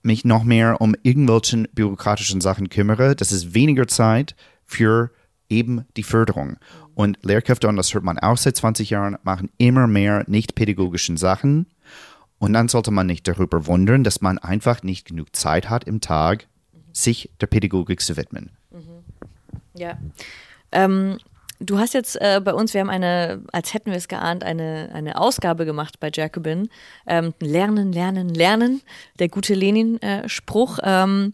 mich 0.03 0.25
noch 0.25 0.45
mehr 0.45 0.81
um 0.81 0.95
irgendwelchen 1.03 1.69
bürokratischen 1.73 2.41
Sachen 2.41 2.69
kümmere, 2.69 3.15
das 3.17 3.33
ist 3.33 3.55
weniger 3.55 3.87
Zeit 3.87 4.35
für 4.65 5.11
eben 5.49 5.85
die 5.97 6.03
Förderung. 6.03 6.57
Und 6.95 7.19
Lehrkräfte, 7.23 7.69
und 7.69 7.77
das 7.77 7.93
hört 7.93 8.05
man 8.05 8.19
auch 8.19 8.39
seit 8.39 8.57
20 8.57 8.91
Jahren, 8.91 9.19
machen 9.23 9.51
immer 9.59 9.87
mehr 9.87 10.25
nicht 10.27 10.55
pädagogischen 10.55 11.17
Sachen 11.17 11.67
und 12.39 12.53
dann 12.53 12.69
sollte 12.69 12.91
man 12.91 13.07
nicht 13.07 13.27
darüber 13.27 13.67
wundern, 13.67 14.05
dass 14.05 14.21
man 14.21 14.39
einfach 14.39 14.83
nicht 14.83 15.09
genug 15.09 15.35
Zeit 15.35 15.71
hat 15.71 15.85
im 15.85 16.01
Tag, 16.01 16.47
sich 16.93 17.31
der 17.41 17.47
Pädagogik 17.47 18.01
zu 18.01 18.17
widmen. 18.17 18.51
Mhm. 18.71 19.05
Ja. 19.75 19.99
Ähm, 20.73 21.19
du 21.61 21.79
hast 21.79 21.95
jetzt 21.95 22.21
äh, 22.21 22.41
bei 22.43 22.53
uns, 22.53 22.75
wir 22.75 22.81
haben 22.81 22.91
eine, 22.91 23.43
als 23.53 23.75
hätten 23.75 23.91
wir 23.91 23.97
es 23.97 24.09
geahnt, 24.09 24.45
eine, 24.45 24.91
eine 24.93 25.19
Ausgabe 25.19 25.65
gemacht 25.65 26.01
bei 26.01 26.11
Jacobin. 26.13 26.69
Ähm, 27.07 27.35
lernen, 27.41 27.93
lernen, 27.93 28.29
lernen. 28.29 28.83
Der 29.19 29.29
gute 29.29 29.55
Lenin-Spruch. 29.55 30.79
Äh, 30.79 31.03
ähm, 31.03 31.33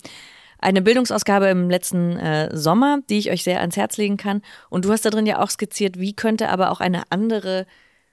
eine 0.59 0.81
Bildungsausgabe 0.81 1.47
im 1.47 1.69
letzten 1.69 2.17
äh, 2.17 2.57
Sommer, 2.57 3.01
die 3.11 3.19
ich 3.19 3.33
euch 3.33 3.43
sehr 3.43 3.61
ans 3.61 3.77
Herz 3.77 3.97
legen 3.97 4.17
kann. 4.17 4.43
Und 4.71 4.85
du 4.85 4.93
hast 4.93 5.05
da 5.05 5.11
drin 5.11 5.27
ja 5.27 5.41
auch 5.43 5.51
skizziert, 5.51 5.99
wie 5.99 6.15
könnte 6.15 6.49
aber 6.49 6.71
auch 6.71 6.79
eine 6.79 7.03
andere 7.11 7.67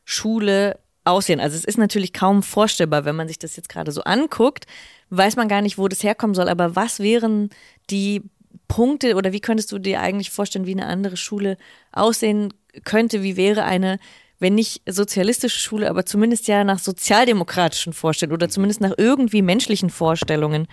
Schule 0.03 0.79
aussehen. 1.09 1.39
Also 1.39 1.57
es 1.57 1.65
ist 1.65 1.77
natürlich 1.77 2.13
kaum 2.13 2.43
vorstellbar, 2.43 3.05
wenn 3.05 3.15
man 3.15 3.27
sich 3.27 3.39
das 3.39 3.55
jetzt 3.55 3.69
gerade 3.69 3.91
so 3.91 4.01
anguckt, 4.03 4.65
weiß 5.09 5.35
man 5.35 5.47
gar 5.47 5.61
nicht, 5.61 5.77
wo 5.77 5.87
das 5.87 6.03
herkommen 6.03 6.35
soll. 6.35 6.49
Aber 6.49 6.75
was 6.75 6.99
wären 6.99 7.49
die 7.89 8.23
Punkte 8.67 9.15
oder 9.15 9.33
wie 9.33 9.41
könntest 9.41 9.71
du 9.71 9.79
dir 9.79 9.99
eigentlich 9.99 10.29
vorstellen, 10.29 10.65
wie 10.65 10.73
eine 10.73 10.85
andere 10.85 11.17
Schule 11.17 11.57
aussehen 11.91 12.53
könnte? 12.83 13.23
Wie 13.23 13.37
wäre 13.37 13.63
eine, 13.63 13.99
wenn 14.39 14.55
nicht 14.55 14.81
sozialistische 14.87 15.59
Schule, 15.59 15.89
aber 15.89 16.05
zumindest 16.05 16.47
ja 16.47 16.63
nach 16.63 16.79
sozialdemokratischen 16.79 17.93
Vorstellungen 17.93 18.35
oder 18.35 18.49
zumindest 18.49 18.81
nach 18.81 18.93
irgendwie 18.97 19.41
menschlichen 19.41 19.89
Vorstellungen? 19.89 20.67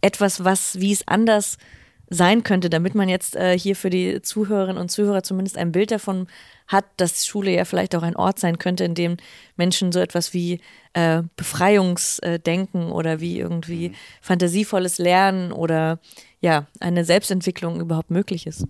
Etwas, 0.00 0.44
was, 0.44 0.80
wie 0.80 0.92
es 0.92 1.06
anders 1.06 1.58
sein 2.08 2.42
könnte, 2.42 2.68
damit 2.70 2.94
man 2.94 3.08
jetzt 3.08 3.36
äh, 3.36 3.56
hier 3.56 3.76
für 3.76 3.88
die 3.88 4.20
Zuhörerinnen 4.20 4.80
und 4.80 4.90
Zuhörer 4.90 5.22
zumindest 5.22 5.56
ein 5.56 5.70
Bild 5.70 5.92
davon 5.92 6.26
hat, 6.70 6.84
dass 6.96 7.26
Schule 7.26 7.52
ja 7.52 7.64
vielleicht 7.64 7.96
auch 7.96 8.02
ein 8.02 8.16
Ort 8.16 8.38
sein 8.38 8.58
könnte, 8.58 8.84
in 8.84 8.94
dem 8.94 9.16
Menschen 9.56 9.90
so 9.90 9.98
etwas 9.98 10.32
wie 10.32 10.60
äh, 10.92 11.22
Befreiungsdenken 11.36 12.92
oder 12.92 13.20
wie 13.20 13.38
irgendwie 13.38 13.90
mhm. 13.90 13.94
fantasievolles 14.22 14.98
Lernen 14.98 15.50
oder 15.50 15.98
ja, 16.40 16.68
eine 16.78 17.04
Selbstentwicklung 17.04 17.80
überhaupt 17.80 18.10
möglich 18.10 18.46
ist. 18.46 18.66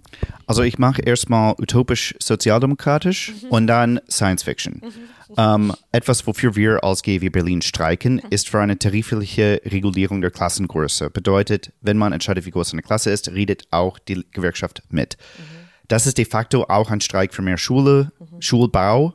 Also 0.46 0.62
ich 0.62 0.78
mache 0.78 1.02
erstmal 1.02 1.54
utopisch 1.58 2.14
sozialdemokratisch 2.18 3.32
mhm. 3.42 3.48
und 3.50 3.66
dann 3.66 4.00
Science 4.10 4.42
Fiction. 4.42 4.82
Mhm. 4.82 5.34
Ähm, 5.36 5.72
etwas, 5.92 6.26
wofür 6.26 6.56
wir 6.56 6.82
als 6.82 7.02
GW 7.02 7.28
Berlin 7.28 7.62
streiken, 7.62 8.14
mhm. 8.14 8.30
ist 8.30 8.48
für 8.48 8.60
eine 8.60 8.78
tarifliche 8.78 9.60
Regulierung 9.64 10.22
der 10.22 10.30
Klassengröße. 10.30 11.10
Bedeutet, 11.10 11.72
wenn 11.82 11.98
man 11.98 12.12
entscheidet, 12.12 12.46
wie 12.46 12.50
groß 12.50 12.72
eine 12.72 12.82
Klasse 12.82 13.10
ist, 13.10 13.30
redet 13.30 13.64
auch 13.70 13.98
die 13.98 14.24
Gewerkschaft 14.32 14.82
mit. 14.88 15.16
Mhm. 15.38 15.59
Das 15.90 16.06
ist 16.06 16.18
de 16.18 16.24
facto 16.24 16.66
auch 16.68 16.88
ein 16.92 17.00
Streik 17.00 17.34
für 17.34 17.42
mehr 17.42 17.58
Schule, 17.58 18.12
mhm. 18.20 18.40
Schulbau 18.40 19.14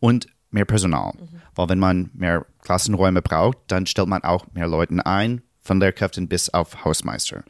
und 0.00 0.26
mehr 0.50 0.64
Personal. 0.64 1.12
Mhm. 1.12 1.40
Weil 1.54 1.68
wenn 1.68 1.78
man 1.78 2.10
mehr 2.14 2.46
Klassenräume 2.62 3.20
braucht, 3.20 3.58
dann 3.66 3.84
stellt 3.84 4.08
man 4.08 4.24
auch 4.24 4.46
mehr 4.54 4.66
Leute 4.66 5.04
ein, 5.04 5.42
von 5.60 5.80
Lehrkräften 5.80 6.26
bis 6.26 6.48
auf 6.48 6.82
Hausmeister. 6.82 7.44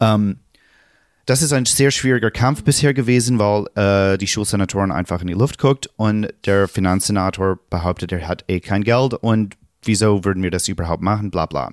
Ähm, 0.00 0.38
das 1.26 1.42
ist 1.42 1.52
ein 1.52 1.66
sehr 1.66 1.90
schwieriger 1.90 2.30
Kampf 2.30 2.62
bisher 2.62 2.94
gewesen, 2.94 3.40
weil 3.40 3.66
äh, 3.74 4.16
die 4.18 4.28
Schulsenatoren 4.28 4.92
einfach 4.92 5.20
in 5.20 5.26
die 5.26 5.34
Luft 5.34 5.58
guckt 5.58 5.90
und 5.96 6.32
der 6.44 6.68
Finanzsenator 6.68 7.58
behauptet, 7.70 8.12
er 8.12 8.28
hat 8.28 8.44
eh 8.46 8.60
kein 8.60 8.84
Geld 8.84 9.14
und 9.14 9.56
wieso 9.82 10.24
würden 10.24 10.44
wir 10.44 10.52
das 10.52 10.68
überhaupt 10.68 11.02
machen, 11.02 11.32
bla 11.32 11.46
bla. 11.46 11.72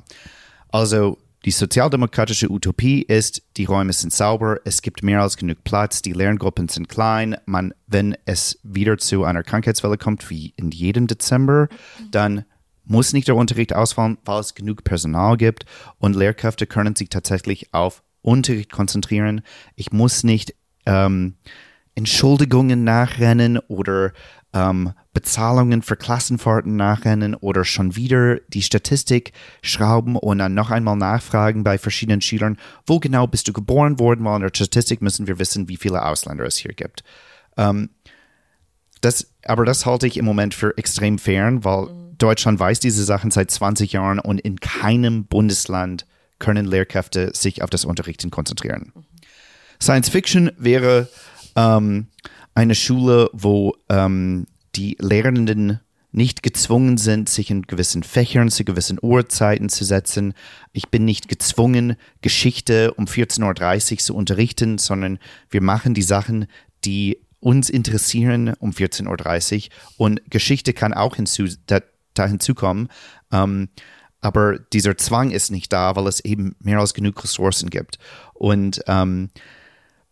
Also 0.70 1.20
die 1.46 1.52
sozialdemokratische 1.52 2.50
Utopie 2.50 3.02
ist, 3.02 3.42
die 3.58 3.66
Räume 3.66 3.92
sind 3.92 4.14
sauber, 4.14 4.60
es 4.64 4.82
gibt 4.82 5.04
mehr 5.04 5.22
als 5.22 5.36
genug 5.36 5.64
Platz, 5.64 6.02
die 6.02 6.14
Lerngruppen 6.14 6.70
sind 6.70 6.88
klein. 6.88 7.36
Man, 7.46 7.74
wenn 7.86 8.16
es 8.26 8.60
wieder 8.64 8.98
zu 8.98 9.26
einer 9.26 9.44
Krankheitswelle 9.44 9.98
kommt, 9.98 10.30
wie 10.30 10.54
in 10.56 10.72
jedem 10.72 11.08
Dezember, 11.08 11.68
dann 12.12 12.46
muss 12.86 13.14
nicht 13.14 13.28
der 13.28 13.36
Unterricht 13.36 13.76
ausfallen, 13.76 14.18
weil 14.26 14.40
es 14.40 14.56
genug 14.56 14.84
Personal 14.84 15.38
gibt 15.38 15.66
und 16.00 16.16
Lehrkräfte 16.16 16.66
können 16.66 16.96
sich 16.96 17.10
tatsächlich 17.10 17.74
auf 17.74 18.04
Unterricht 18.22 18.72
konzentrieren. 18.72 19.42
Ich 19.76 19.92
muss 19.92 20.24
nicht 20.24 20.56
ähm, 20.86 21.36
Entschuldigungen 21.96 22.84
nachrennen 22.84 23.60
oder 23.60 24.14
ähm, 24.54 24.94
Bezahlungen 25.14 25.82
für 25.82 25.96
Klassenfahrten 25.96 26.76
nachrennen 26.76 27.36
oder 27.36 27.66
schon 27.66 27.96
wieder 27.96 28.40
die 28.48 28.62
Statistik 28.62 29.34
schrauben 29.62 30.16
und 30.16 30.40
dann 30.40 30.54
noch 30.54 30.72
einmal 30.72 30.96
nachfragen 30.96 31.64
bei 31.64 31.78
verschiedenen 31.78 32.22
Schülern, 32.22 32.58
wo 32.86 33.00
genau 33.00 33.28
bist 33.28 33.48
du 33.48 33.54
geboren 33.54 34.00
worden, 34.00 34.26
weil 34.26 34.36
in 34.38 34.42
der 34.42 34.52
Statistik 34.54 35.02
müssen 35.02 35.28
wir 35.28 35.40
wissen, 35.40 35.70
wie 35.70 35.78
viele 35.78 36.04
Ausländer 36.04 36.46
es 36.46 36.58
hier 36.58 36.74
gibt. 36.74 37.04
Ähm, 37.58 37.90
das, 39.02 39.28
aber 39.46 39.66
das 39.66 39.86
halte 39.86 40.08
ich 40.08 40.18
im 40.18 40.26
Moment 40.26 40.54
für 40.54 40.78
extrem 40.78 41.20
fern, 41.20 41.64
weil 41.64 41.88
mhm. 41.88 42.18
Deutschland 42.18 42.60
weiß 42.60 42.80
diese 42.80 43.04
Sachen 43.04 43.32
seit 43.32 43.52
20 43.52 43.92
Jahren 43.94 44.20
und 44.20 44.40
in 44.40 44.60
keinem 44.60 45.26
Bundesland 45.26 46.06
können 46.40 46.66
Lehrkräfte 46.66 47.36
sich 47.36 47.62
auf 47.62 47.70
das 47.70 47.86
Unterrichten 47.86 48.32
konzentrieren. 48.32 48.92
Mhm. 48.96 49.04
Science 49.82 50.10
Fiction 50.10 50.52
wäre 50.58 51.10
ähm, 51.56 52.08
eine 52.54 52.76
Schule, 52.76 53.30
wo 53.34 53.76
ähm, 53.90 54.46
die 54.76 54.98
Lehrenden 55.00 55.80
nicht 56.12 56.44
gezwungen 56.44 56.98
sind, 56.98 57.28
sich 57.28 57.50
in 57.50 57.64
gewissen 57.64 58.04
Fächern 58.04 58.50
zu 58.50 58.64
gewissen 58.64 59.00
Uhrzeiten 59.02 59.70
zu 59.70 59.84
setzen. 59.84 60.34
Ich 60.72 60.90
bin 60.90 61.06
nicht 61.06 61.28
gezwungen, 61.28 61.96
Geschichte 62.22 62.94
um 62.94 63.06
14.30 63.06 63.92
Uhr 63.94 63.98
zu 63.98 64.16
unterrichten, 64.16 64.78
sondern 64.78 65.18
wir 65.50 65.62
machen 65.62 65.96
die 65.96 66.04
Sachen, 66.04 66.46
die 66.86 67.18
uns 67.40 67.70
interessieren 67.70 68.54
um 68.60 68.72
14.30 68.72 69.66
Uhr. 69.66 69.72
Und 69.98 70.22
Geschichte 70.30 70.74
kann 70.74 70.94
auch 70.94 71.16
hinzu, 71.16 71.46
da, 71.66 71.80
da 72.14 72.28
hinzukommen. 72.28 72.90
Ähm, 73.32 73.70
aber 74.22 74.60
dieser 74.60 74.98
Zwang 74.98 75.32
ist 75.32 75.52
nicht 75.52 75.74
da, 75.74 75.96
weil 75.96 76.08
es 76.08 76.24
eben 76.24 76.56
mehr 76.60 76.80
als 76.80 76.94
genug 76.94 77.22
Ressourcen 77.24 77.70
gibt. 77.70 77.98
Und 78.34 78.82
ähm, 78.88 79.32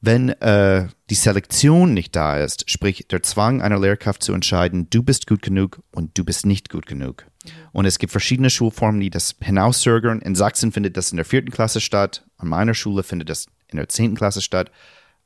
wenn 0.02 0.30
äh, 0.30 0.88
die 1.12 1.16
Selektion 1.16 1.94
nicht 1.94 2.16
da 2.16 2.38
ist, 2.38 2.70
sprich 2.70 3.06
der 3.10 3.22
Zwang 3.22 3.62
einer 3.62 3.80
Lehrkraft 3.80 4.24
zu 4.24 4.34
entscheiden, 4.34 4.90
du 4.90 5.04
bist 5.04 5.28
gut 5.28 5.44
genug 5.44 5.82
und 5.92 6.18
du 6.18 6.26
bist 6.26 6.46
nicht 6.46 6.70
gut 6.70 6.88
genug. 6.88 7.26
Mhm. 7.46 7.50
Und 7.72 7.86
es 7.86 8.00
gibt 8.00 8.12
verschiedene 8.12 8.50
Schulformen, 8.50 9.00
die 9.00 9.12
das 9.12 9.36
hinauszögern. 9.40 10.20
In 10.20 10.34
Sachsen 10.34 10.72
findet 10.72 10.98
das 10.98 11.12
in 11.12 11.18
der 11.18 11.26
vierten 11.26 11.52
Klasse 11.52 11.80
statt, 11.80 12.26
an 12.38 12.50
meiner 12.50 12.74
Schule 12.74 13.04
findet 13.04 13.30
das 13.30 13.46
in 13.68 13.78
der 13.78 13.90
zehnten 13.90 14.18
Klasse 14.18 14.42
statt. 14.42 14.72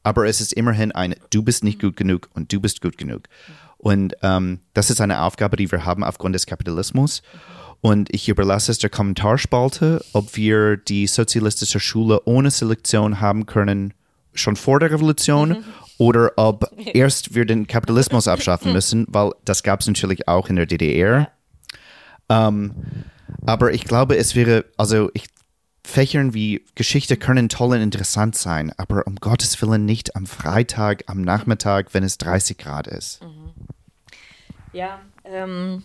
Aber 0.04 0.28
es 0.28 0.42
ist 0.42 0.54
immerhin 0.54 0.92
ein, 0.92 1.16
du 1.30 1.42
bist 1.42 1.64
nicht 1.64 1.82
gut 1.82 1.96
genug 1.96 2.30
und 2.34 2.52
du 2.52 2.60
bist 2.60 2.82
gut 2.82 2.98
genug. 2.98 3.30
Und 3.78 4.16
ähm, 4.24 4.60
das 4.74 4.90
ist 4.90 5.00
eine 5.00 5.22
Aufgabe, 5.22 5.56
die 5.56 5.72
wir 5.72 5.86
haben 5.86 6.04
aufgrund 6.04 6.36
des 6.36 6.46
Kapitalismus. 6.46 7.24
Und 7.82 8.14
ich 8.14 8.28
überlasse 8.28 8.72
es 8.72 8.80
der 8.80 8.90
Kommentarspalte, 8.90 10.04
ob 10.12 10.36
wir 10.36 10.76
die 10.76 11.08
sozialistische 11.08 11.80
Schule 11.80 12.22
ohne 12.26 12.52
Selektion 12.52 13.22
haben 13.22 13.46
können 13.46 13.94
schon 14.36 14.56
vor 14.56 14.80
der 14.80 14.92
Revolution 14.92 15.50
mhm. 15.50 15.64
oder 15.98 16.32
ob 16.38 16.72
erst 16.94 17.36
wir 17.36 17.46
den 17.46 17.68
Kapitalismus 17.68 18.28
abschaffen 18.28 18.74
müssen, 18.74 19.06
weil 19.10 19.32
das 19.44 19.64
gab 19.64 19.82
es 19.82 19.88
natürlich 19.88 20.28
auch 20.28 20.50
in 20.50 20.56
der 20.56 20.66
DDR. 20.66 21.30
Ähm, 22.30 22.74
aber 23.46 23.74
ich 23.74 23.86
glaube, 23.86 24.18
es 24.18 24.36
wäre, 24.36 24.66
also 24.78 25.10
ich, 25.14 25.26
Fächern 25.84 26.34
wie 26.34 26.66
Geschichte 26.74 27.16
können 27.16 27.48
toll 27.48 27.76
und 27.76 27.82
interessant 27.82 28.36
sein, 28.36 28.74
aber 28.78 29.06
um 29.06 29.18
Gottes 29.18 29.62
Willen 29.62 29.86
nicht 29.86 30.16
am 30.16 30.26
Freitag, 30.26 31.04
am 31.08 31.22
Nachmittag, 31.22 31.94
wenn 31.94 32.04
es 32.04 32.18
30 32.18 32.58
Grad 32.58 32.88
ist. 32.88 33.24
Mhm. 33.24 33.54
Ja, 34.74 35.00
ähm, 35.24 35.84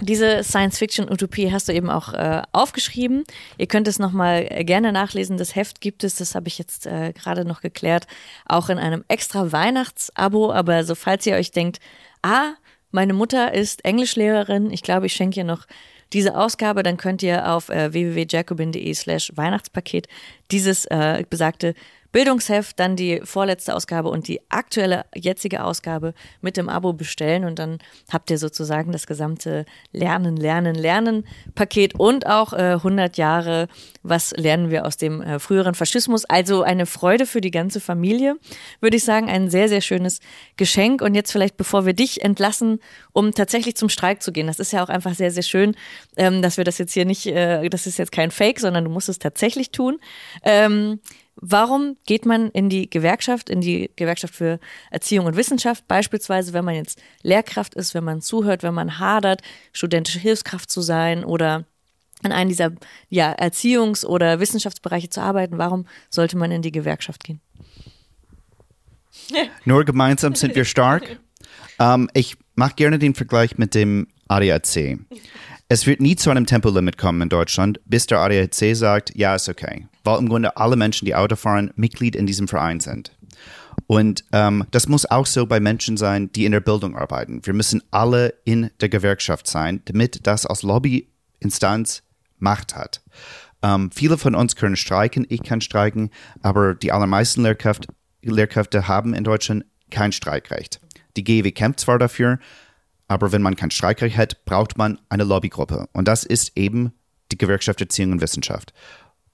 diese 0.00 0.42
Science-Fiction-Utopie 0.42 1.52
hast 1.52 1.68
du 1.68 1.72
eben 1.72 1.90
auch 1.90 2.12
äh, 2.12 2.42
aufgeschrieben. 2.52 3.24
Ihr 3.56 3.66
könnt 3.66 3.88
es 3.88 3.98
nochmal 3.98 4.46
äh, 4.48 4.64
gerne 4.64 4.92
nachlesen. 4.92 5.36
Das 5.36 5.54
Heft 5.54 5.80
gibt 5.80 6.04
es, 6.04 6.16
das 6.16 6.34
habe 6.34 6.48
ich 6.48 6.58
jetzt 6.58 6.86
äh, 6.86 7.12
gerade 7.12 7.44
noch 7.44 7.60
geklärt, 7.60 8.06
auch 8.46 8.68
in 8.68 8.78
einem 8.78 9.04
extra 9.08 9.52
Weihnachtsabo. 9.52 10.52
Aber 10.52 10.84
so 10.84 10.94
falls 10.94 11.26
ihr 11.26 11.36
euch 11.36 11.50
denkt, 11.50 11.80
ah, 12.22 12.54
meine 12.90 13.12
Mutter 13.12 13.52
ist 13.52 13.84
Englischlehrerin, 13.84 14.70
ich 14.70 14.82
glaube, 14.82 15.06
ich 15.06 15.12
schenke 15.12 15.40
ihr 15.40 15.44
noch 15.44 15.66
diese 16.12 16.36
Ausgabe, 16.36 16.82
dann 16.82 16.96
könnt 16.96 17.22
ihr 17.22 17.52
auf 17.52 17.68
äh, 17.68 17.92
www.jacobin.de 17.92 18.94
slash 18.94 19.32
Weihnachtspaket 19.34 20.08
dieses 20.50 20.86
äh, 20.86 21.24
besagte 21.28 21.74
Bildungsheft, 22.12 22.78
dann 22.78 22.96
die 22.96 23.20
vorletzte 23.24 23.74
Ausgabe 23.74 24.08
und 24.08 24.28
die 24.28 24.40
aktuelle 24.48 25.04
jetzige 25.14 25.64
Ausgabe 25.64 26.14
mit 26.40 26.56
dem 26.56 26.68
Abo 26.68 26.92
bestellen 26.92 27.44
und 27.44 27.58
dann 27.58 27.78
habt 28.10 28.30
ihr 28.30 28.38
sozusagen 28.38 28.92
das 28.92 29.06
gesamte 29.06 29.66
Lernen, 29.92 30.36
Lernen, 30.36 30.74
Lernen 30.74 31.26
Paket 31.54 31.98
und 31.98 32.26
auch 32.26 32.52
äh, 32.52 32.74
100 32.74 33.16
Jahre, 33.18 33.68
was 34.02 34.32
lernen 34.32 34.70
wir 34.70 34.86
aus 34.86 34.96
dem 34.96 35.20
äh, 35.20 35.38
früheren 35.38 35.74
Faschismus. 35.74 36.24
Also 36.24 36.62
eine 36.62 36.86
Freude 36.86 37.26
für 37.26 37.40
die 37.40 37.50
ganze 37.50 37.80
Familie, 37.80 38.36
würde 38.80 38.96
ich 38.96 39.04
sagen, 39.04 39.28
ein 39.28 39.50
sehr, 39.50 39.68
sehr 39.68 39.80
schönes 39.80 40.20
Geschenk. 40.56 41.02
Und 41.02 41.14
jetzt 41.14 41.32
vielleicht, 41.32 41.56
bevor 41.56 41.86
wir 41.86 41.92
dich 41.92 42.22
entlassen, 42.24 42.80
um 43.12 43.32
tatsächlich 43.32 43.76
zum 43.76 43.88
Streik 43.88 44.22
zu 44.22 44.32
gehen. 44.32 44.46
Das 44.46 44.58
ist 44.58 44.72
ja 44.72 44.82
auch 44.82 44.88
einfach 44.88 45.14
sehr, 45.14 45.30
sehr 45.30 45.42
schön, 45.42 45.76
ähm, 46.16 46.42
dass 46.42 46.56
wir 46.56 46.64
das 46.64 46.78
jetzt 46.78 46.92
hier 46.92 47.04
nicht, 47.04 47.26
äh, 47.26 47.68
das 47.68 47.86
ist 47.86 47.98
jetzt 47.98 48.12
kein 48.12 48.30
Fake, 48.30 48.60
sondern 48.60 48.84
du 48.84 48.90
musst 48.90 49.08
es 49.08 49.18
tatsächlich 49.18 49.70
tun. 49.70 49.98
Ähm, 50.42 51.00
Warum 51.40 51.96
geht 52.04 52.26
man 52.26 52.50
in 52.50 52.68
die 52.68 52.90
Gewerkschaft, 52.90 53.48
in 53.48 53.60
die 53.60 53.90
Gewerkschaft 53.94 54.34
für 54.34 54.58
Erziehung 54.90 55.26
und 55.26 55.36
Wissenschaft, 55.36 55.86
beispielsweise, 55.86 56.52
wenn 56.52 56.64
man 56.64 56.74
jetzt 56.74 57.00
Lehrkraft 57.22 57.74
ist, 57.74 57.94
wenn 57.94 58.04
man 58.04 58.20
zuhört, 58.20 58.62
wenn 58.62 58.74
man 58.74 58.98
hadert, 58.98 59.42
studentische 59.72 60.18
Hilfskraft 60.18 60.70
zu 60.70 60.80
sein 60.80 61.24
oder 61.24 61.64
in 62.24 62.32
einem 62.32 62.48
dieser 62.48 62.72
ja, 63.08 63.32
Erziehungs- 63.32 64.04
oder 64.04 64.40
Wissenschaftsbereiche 64.40 65.10
zu 65.10 65.20
arbeiten, 65.20 65.58
warum 65.58 65.86
sollte 66.10 66.36
man 66.36 66.50
in 66.50 66.62
die 66.62 66.72
Gewerkschaft 66.72 67.22
gehen? 67.22 67.40
Nur 69.64 69.84
gemeinsam 69.84 70.34
sind 70.34 70.56
wir 70.56 70.64
stark. 70.64 71.20
ähm, 71.78 72.10
ich 72.14 72.36
mache 72.56 72.74
gerne 72.74 72.98
den 72.98 73.14
Vergleich 73.14 73.58
mit 73.58 73.74
dem 73.74 74.08
ADAC. 74.26 74.98
Es 75.70 75.86
wird 75.86 76.00
nie 76.00 76.16
zu 76.16 76.30
einem 76.30 76.46
Tempolimit 76.46 76.96
kommen 76.96 77.20
in 77.20 77.28
Deutschland, 77.28 77.78
bis 77.84 78.06
der 78.06 78.20
ADAC 78.20 78.74
sagt, 78.74 79.14
ja, 79.14 79.34
ist 79.34 79.50
okay. 79.50 79.86
Weil 80.02 80.18
im 80.18 80.30
Grunde 80.30 80.56
alle 80.56 80.76
Menschen, 80.76 81.04
die 81.04 81.14
Auto 81.14 81.36
fahren, 81.36 81.72
Mitglied 81.76 82.16
in 82.16 82.24
diesem 82.24 82.48
Verein 82.48 82.80
sind. 82.80 83.12
Und 83.86 84.24
ähm, 84.32 84.64
das 84.70 84.88
muss 84.88 85.04
auch 85.04 85.26
so 85.26 85.44
bei 85.44 85.60
Menschen 85.60 85.98
sein, 85.98 86.32
die 86.32 86.46
in 86.46 86.52
der 86.52 86.60
Bildung 86.60 86.96
arbeiten. 86.96 87.44
Wir 87.44 87.52
müssen 87.52 87.82
alle 87.90 88.34
in 88.44 88.70
der 88.80 88.88
Gewerkschaft 88.88 89.46
sein, 89.46 89.82
damit 89.84 90.26
das 90.26 90.46
als 90.46 90.62
Lobbyinstanz 90.62 92.02
Macht 92.38 92.74
hat. 92.74 93.02
Ähm, 93.62 93.90
viele 93.92 94.16
von 94.16 94.34
uns 94.34 94.56
können 94.56 94.76
streiken, 94.76 95.26
ich 95.28 95.42
kann 95.42 95.60
streiken, 95.60 96.10
aber 96.40 96.74
die 96.74 96.92
allermeisten 96.92 97.42
Lehrkräfte, 97.42 97.88
Lehrkräfte 98.22 98.88
haben 98.88 99.12
in 99.12 99.24
Deutschland 99.24 99.66
kein 99.90 100.12
Streikrecht. 100.12 100.80
Die 101.16 101.24
GEW 101.24 101.50
kämpft 101.50 101.80
zwar 101.80 101.98
dafür, 101.98 102.38
aber 103.08 103.32
wenn 103.32 103.42
man 103.42 103.56
kein 103.56 103.70
Streikrecht 103.70 104.16
hat, 104.16 104.44
braucht 104.44 104.78
man 104.78 105.00
eine 105.08 105.24
Lobbygruppe. 105.24 105.88
Und 105.92 106.06
das 106.06 106.24
ist 106.24 106.56
eben 106.56 106.92
die 107.32 107.38
Gewerkschaft 107.38 107.80
Erziehung 107.80 108.12
und 108.12 108.20
Wissenschaft. 108.20 108.72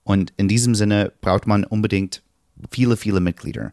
Und 0.04 0.32
in 0.36 0.48
diesem 0.48 0.74
Sinne 0.74 1.12
braucht 1.20 1.46
man 1.46 1.64
unbedingt 1.64 2.22
viele, 2.70 2.96
viele 2.96 3.20
Mitglieder. 3.20 3.72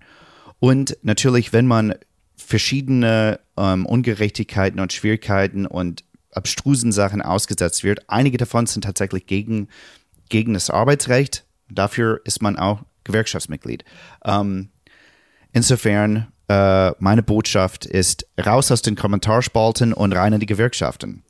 Und 0.60 0.98
natürlich, 1.04 1.54
wenn 1.54 1.68
man 1.68 1.96
verschiedene 2.36 3.40
ähm, 3.58 3.86
Ungerechtigkeiten 3.86 4.80
und 4.80 4.94
Schwierigkeiten 4.94 5.66
und 5.66 6.04
abstrusen 6.32 6.92
Sachen 6.92 7.22
ausgesetzt 7.22 7.84
wird, 7.84 8.10
einige 8.10 8.38
davon 8.38 8.66
sind 8.66 8.84
tatsächlich 8.84 9.28
gegen, 9.28 9.68
gegen 10.30 10.54
das 10.54 10.70
Arbeitsrecht. 10.70 11.46
Dafür 11.70 12.22
ist 12.26 12.42
man 12.42 12.58
auch 12.58 12.84
Gewerkschaftsmitglied. 13.04 13.84
Ähm, 14.26 14.70
insofern 15.52 16.28
äh, 16.52 16.94
meine 17.00 17.24
Botschaft 17.24 17.86
ist 17.86 18.28
raus 18.44 18.72
aus 18.72 18.82
den 18.82 18.96
Kommentarspalten 18.96 19.94
und 19.94 20.14
rein 20.14 20.34
in 20.34 20.40
die 20.40 20.46
Gewerkschaften. 20.46 21.24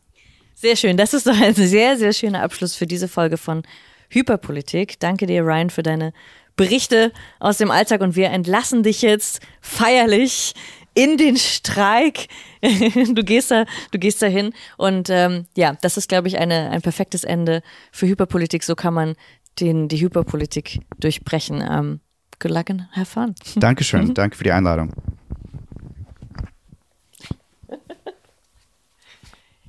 Sehr 0.55 0.75
schön. 0.75 0.97
Das 0.97 1.13
ist 1.13 1.27
doch 1.27 1.39
ein 1.39 1.53
sehr, 1.53 1.97
sehr 1.97 2.13
schöner 2.13 2.41
Abschluss 2.41 2.75
für 2.75 2.87
diese 2.87 3.07
Folge 3.07 3.37
von 3.37 3.63
Hyperpolitik. 4.09 4.99
Danke 4.99 5.27
dir, 5.27 5.43
Ryan, 5.43 5.69
für 5.69 5.83
deine 5.83 6.13
Berichte 6.55 7.11
aus 7.39 7.57
dem 7.57 7.71
Alltag 7.71 8.01
und 8.01 8.15
wir 8.15 8.29
entlassen 8.29 8.83
dich 8.83 9.01
jetzt 9.01 9.41
feierlich 9.61 10.53
in 10.93 11.17
den 11.17 11.37
Streik. 11.37 12.27
du 12.61 13.23
gehst 13.23 13.51
da, 13.51 13.65
du 13.91 13.99
gehst 13.99 14.21
da 14.21 14.27
hin 14.27 14.53
und 14.77 15.09
ähm, 15.09 15.45
ja, 15.55 15.77
das 15.81 15.97
ist, 15.97 16.09
glaube 16.09 16.27
ich, 16.27 16.37
eine, 16.37 16.71
ein 16.71 16.81
perfektes 16.81 17.23
Ende 17.23 17.61
für 17.91 18.07
Hyperpolitik. 18.07 18.63
So 18.63 18.75
kann 18.75 18.93
man 18.93 19.15
den, 19.59 19.87
die 19.87 20.01
Hyperpolitik 20.01 20.81
durchbrechen. 20.99 21.63
Ähm, 21.67 21.99
good 22.41 22.51
luck 22.51 22.69
and 22.69 22.87
have 22.91 23.05
fun. 23.05 23.33
Dankeschön, 23.55 24.13
danke 24.13 24.35
für 24.35 24.43
die 24.43 24.51
Einladung. 24.51 24.91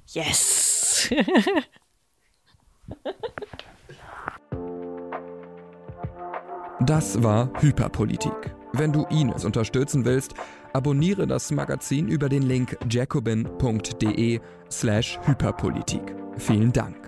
Yes. 0.08 1.08
das 6.80 7.22
war 7.22 7.50
Hyperpolitik. 7.60 8.54
Wenn 8.74 8.92
du 8.92 9.04
Ines 9.06 9.44
unterstützen 9.46 10.04
willst, 10.04 10.34
abonniere 10.72 11.26
das 11.26 11.50
Magazin 11.50 12.08
über 12.08 12.28
den 12.28 12.42
Link 12.42 12.76
jacobin.de 12.90 14.40
slash 14.70 15.18
Hyperpolitik. 15.24 16.14
Vielen 16.36 16.72
Dank. 16.72 17.01